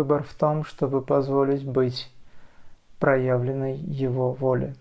Выбор 0.01 0.23
в 0.23 0.33
том, 0.33 0.63
чтобы 0.65 1.03
позволить 1.03 1.63
быть 1.63 2.09
проявленной 2.97 3.77
Его 3.77 4.33
воле. 4.33 4.75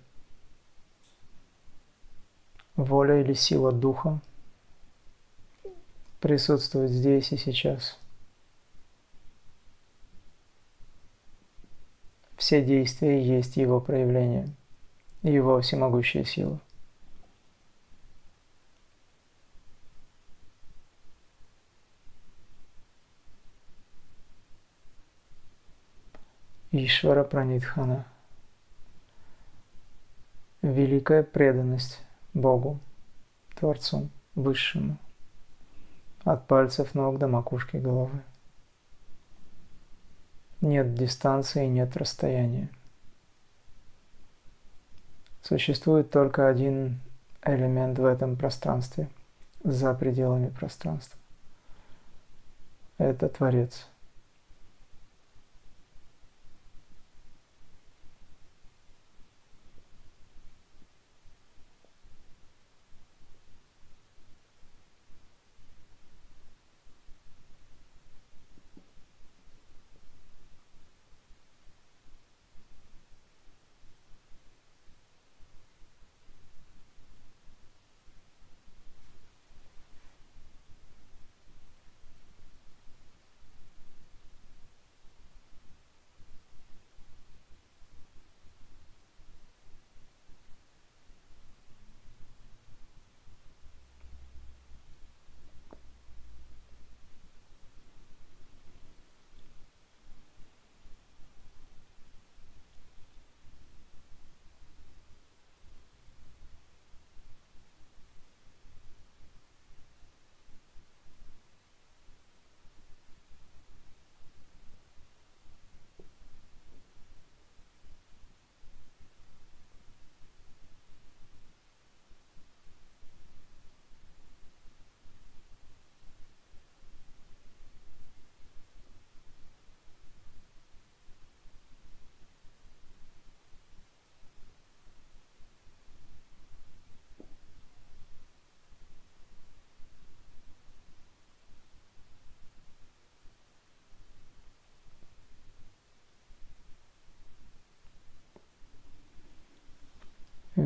Воля 2.75 3.21
или 3.21 3.35
сила 3.35 3.71
Духа 3.71 4.23
присутствует 6.21 6.91
здесь 6.91 7.33
и 7.33 7.37
сейчас. 7.37 7.99
Все 12.39 12.65
действия 12.65 13.23
есть 13.23 13.59
Его 13.59 13.79
проявление, 13.79 14.49
Его 15.23 15.61
всемогущая 15.61 16.25
сила. 16.25 16.59
Ишвара 26.87 27.25
Пранидхана. 27.25 28.07
Великая 30.63 31.23
преданность 31.23 32.03
Богу, 32.33 32.81
Творцу, 33.55 34.09
Высшему, 34.35 34.97
от 36.25 36.47
пальцев 36.47 36.95
ног 36.95 37.19
до 37.19 37.29
макушки 37.29 37.77
головы. 37.77 38.23
Нет 40.61 40.95
дистанции, 40.95 41.67
нет 41.67 41.97
расстояния. 41.97 42.71
Существует 45.43 46.11
только 46.11 46.49
один 46.49 47.01
элемент 47.43 47.99
в 47.99 48.05
этом 48.05 48.37
пространстве, 48.37 49.09
за 49.65 49.93
пределами 49.95 50.49
пространства. 50.49 51.19
Это 52.99 53.29
Творец– 53.29 53.87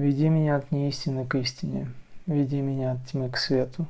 Веди 0.05 0.29
меня 0.29 0.57
от 0.57 0.71
неистины 0.71 1.27
к 1.27 1.35
истине. 1.37 1.91
веди 2.27 2.61
меня 2.61 2.93
от 2.93 3.07
тьмы 3.07 3.31
к 3.31 3.39
свету, 3.39 3.87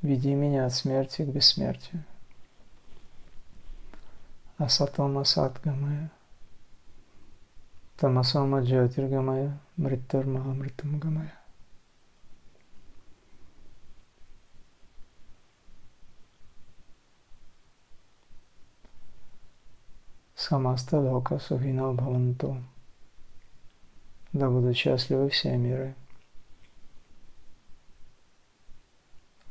веди 0.00 0.32
меня 0.32 0.64
от 0.64 0.72
смерти 0.72 1.20
к 1.20 1.28
бессмертию. 1.28 2.02
Асатома 4.56 5.24
Сатгамая, 5.24 6.10
Тамасома 7.98 8.62
Джотиргамая, 8.62 9.60
Мриттарма 9.76 10.40
Амритамгамая. 10.50 11.34
Самаста 20.34 20.98
Лока 21.00 21.38
Сухино 21.38 21.92
Бхаванту. 21.92 22.64
Да 24.34 24.50
будут 24.50 24.76
счастливы 24.76 25.28
все 25.28 25.56
миры. 25.56 25.94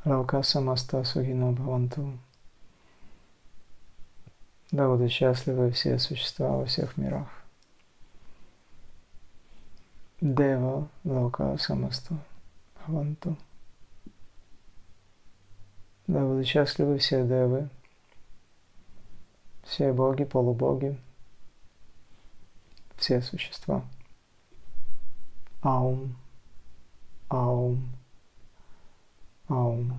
Лока 0.04 0.44
Самаста 0.44 1.06
Сухино 1.06 1.54
Бхаванту. 1.54 2.20
Да 4.72 4.90
будут 4.90 5.10
счастливы 5.10 5.72
все 5.72 5.98
существа 6.00 6.58
во 6.58 6.66
всех 6.66 6.98
мирах. 6.98 7.30
Дева 10.20 10.90
Лока 11.06 11.56
Самасту 11.58 12.18
Бхаванту. 12.76 13.38
Да 16.08 16.26
будут 16.26 16.46
счастливы 16.46 16.98
все 16.98 17.26
девы, 17.26 17.70
все 19.64 19.94
боги, 19.94 20.26
полубоги, 20.26 21.00
все 22.98 23.22
существа. 23.22 23.86
Аум, 25.64 26.18
аум, 27.30 27.88
аум. 29.48 29.94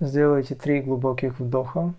Сделайте 0.00 0.54
три 0.54 0.80
глубоких 0.80 1.38
вдоха. 1.38 1.92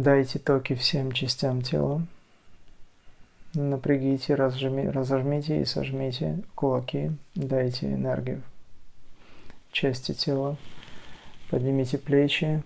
Дайте 0.00 0.38
токи 0.38 0.74
всем 0.74 1.12
частям 1.12 1.60
тела. 1.60 2.00
Напрягите, 3.52 4.34
разжми, 4.34 4.88
разожмите 4.88 5.60
и 5.60 5.66
сожмите 5.66 6.38
кулаки. 6.54 7.12
Дайте 7.34 7.92
энергию 7.92 8.40
части 9.72 10.14
тела. 10.14 10.56
Поднимите 11.50 11.98
плечи, 11.98 12.62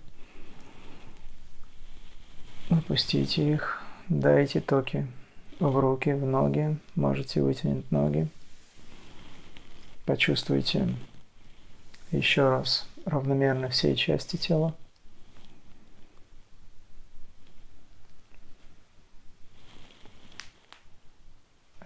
опустите 2.70 3.52
их, 3.52 3.82
дайте 4.08 4.60
токи 4.60 5.04
в 5.58 5.76
руки, 5.76 6.10
в 6.10 6.24
ноги, 6.24 6.76
можете 6.94 7.42
вытянуть 7.42 7.90
ноги. 7.90 8.28
Почувствуйте 10.06 10.88
еще 12.12 12.48
раз 12.48 12.88
равномерно 13.04 13.70
все 13.70 13.96
части 13.96 14.36
тела. 14.36 14.72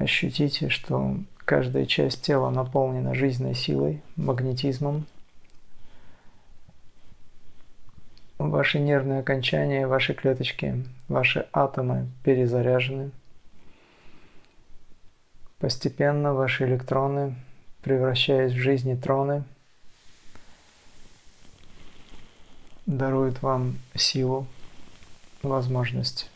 Ощутите, 0.08 0.70
что 0.70 1.18
каждая 1.36 1.84
часть 1.84 2.22
тела 2.22 2.48
наполнена 2.48 3.14
жизненной 3.14 3.54
силой, 3.54 4.00
магнетизмом– 4.16 5.04
Ваши 8.38 8.78
нервные 8.78 9.20
окончания, 9.20 9.86
ваши 9.86 10.14
клеточки, 10.14 10.82
ваши 11.08 11.46
атомы 11.52 12.08
перезаряжены. 12.22 13.10
Постепенно 15.58 16.32
ваши 16.32 16.64
электроны, 16.64 17.34
превращаясь 17.82 18.52
в 18.52 18.56
жизнь 18.56 18.88
нейтроны, 18.88 19.42
даруют 22.86 23.42
вам 23.42 23.78
силу, 23.94 24.46
возможность 25.42 26.30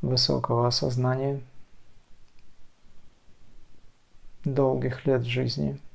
высокого 0.00 0.66
осознания, 0.66 1.40
долгих 4.44 5.06
лет 5.06 5.24
жизни– 5.24 5.78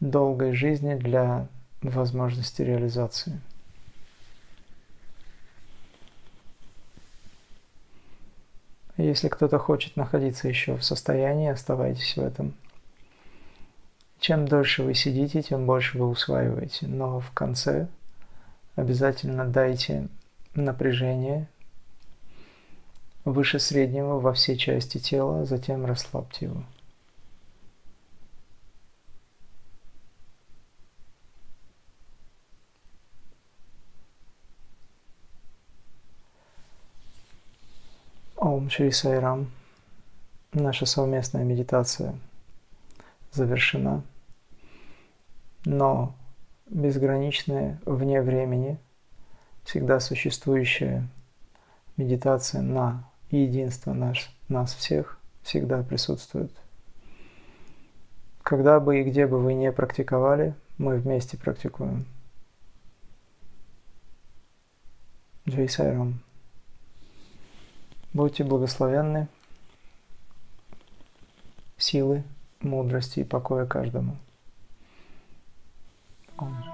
долгой 0.00 0.52
жизни 0.52 0.94
для 0.94 1.48
возможности 1.82 2.62
реализации. 2.62 3.40
Если 8.96 9.28
кто-то 9.28 9.58
хочет 9.58 9.96
находиться 9.96 10.48
еще 10.48 10.76
в 10.76 10.82
состоянии, 10.82 11.50
оставайтесь 11.50 12.16
в 12.16 12.20
этом. 12.20 12.54
Чем 14.18 14.48
дольше 14.48 14.82
вы 14.82 14.94
сидите, 14.94 15.40
тем 15.40 15.66
больше 15.66 15.98
вы 15.98 16.08
усваиваете. 16.08 16.88
Но 16.88 17.20
в 17.20 17.30
конце 17.30 17.86
обязательно 18.74 19.44
дайте 19.44 20.08
напряжение 20.54 21.46
выше 23.24 23.58
среднего 23.58 24.18
во 24.18 24.32
все 24.32 24.56
части 24.56 24.98
тела, 24.98 25.44
затем 25.44 25.84
расслабьте 25.86 26.46
его. 26.46 26.62
Ом 38.36 38.70
Шри 38.70 38.92
Сайрам. 38.92 39.50
Наша 40.52 40.86
совместная 40.86 41.44
медитация 41.44 42.14
завершена. 43.32 44.02
Но 45.64 46.14
безграничная 46.70 47.80
вне 47.84 48.22
времени, 48.22 48.78
всегда 49.64 50.00
существующая 50.00 51.06
медитация 51.96 52.62
на 52.62 53.07
единство 53.30 53.92
наш, 53.92 54.30
нас 54.48 54.74
всех 54.74 55.18
всегда 55.42 55.82
присутствует. 55.82 56.52
Когда 58.42 58.80
бы 58.80 59.00
и 59.00 59.04
где 59.04 59.26
бы 59.26 59.40
вы 59.40 59.54
не 59.54 59.72
практиковали, 59.72 60.54
мы 60.78 60.96
вместе 60.96 61.36
практикуем. 61.36 62.06
Джей 65.46 65.68
Сайрам. 65.68 66.20
Будьте 68.12 68.44
благословенны 68.44 69.28
силы, 71.78 72.24
мудрости 72.60 73.20
и 73.20 73.24
покоя 73.24 73.66
каждому. 73.66 74.16
Ом. 76.36 76.67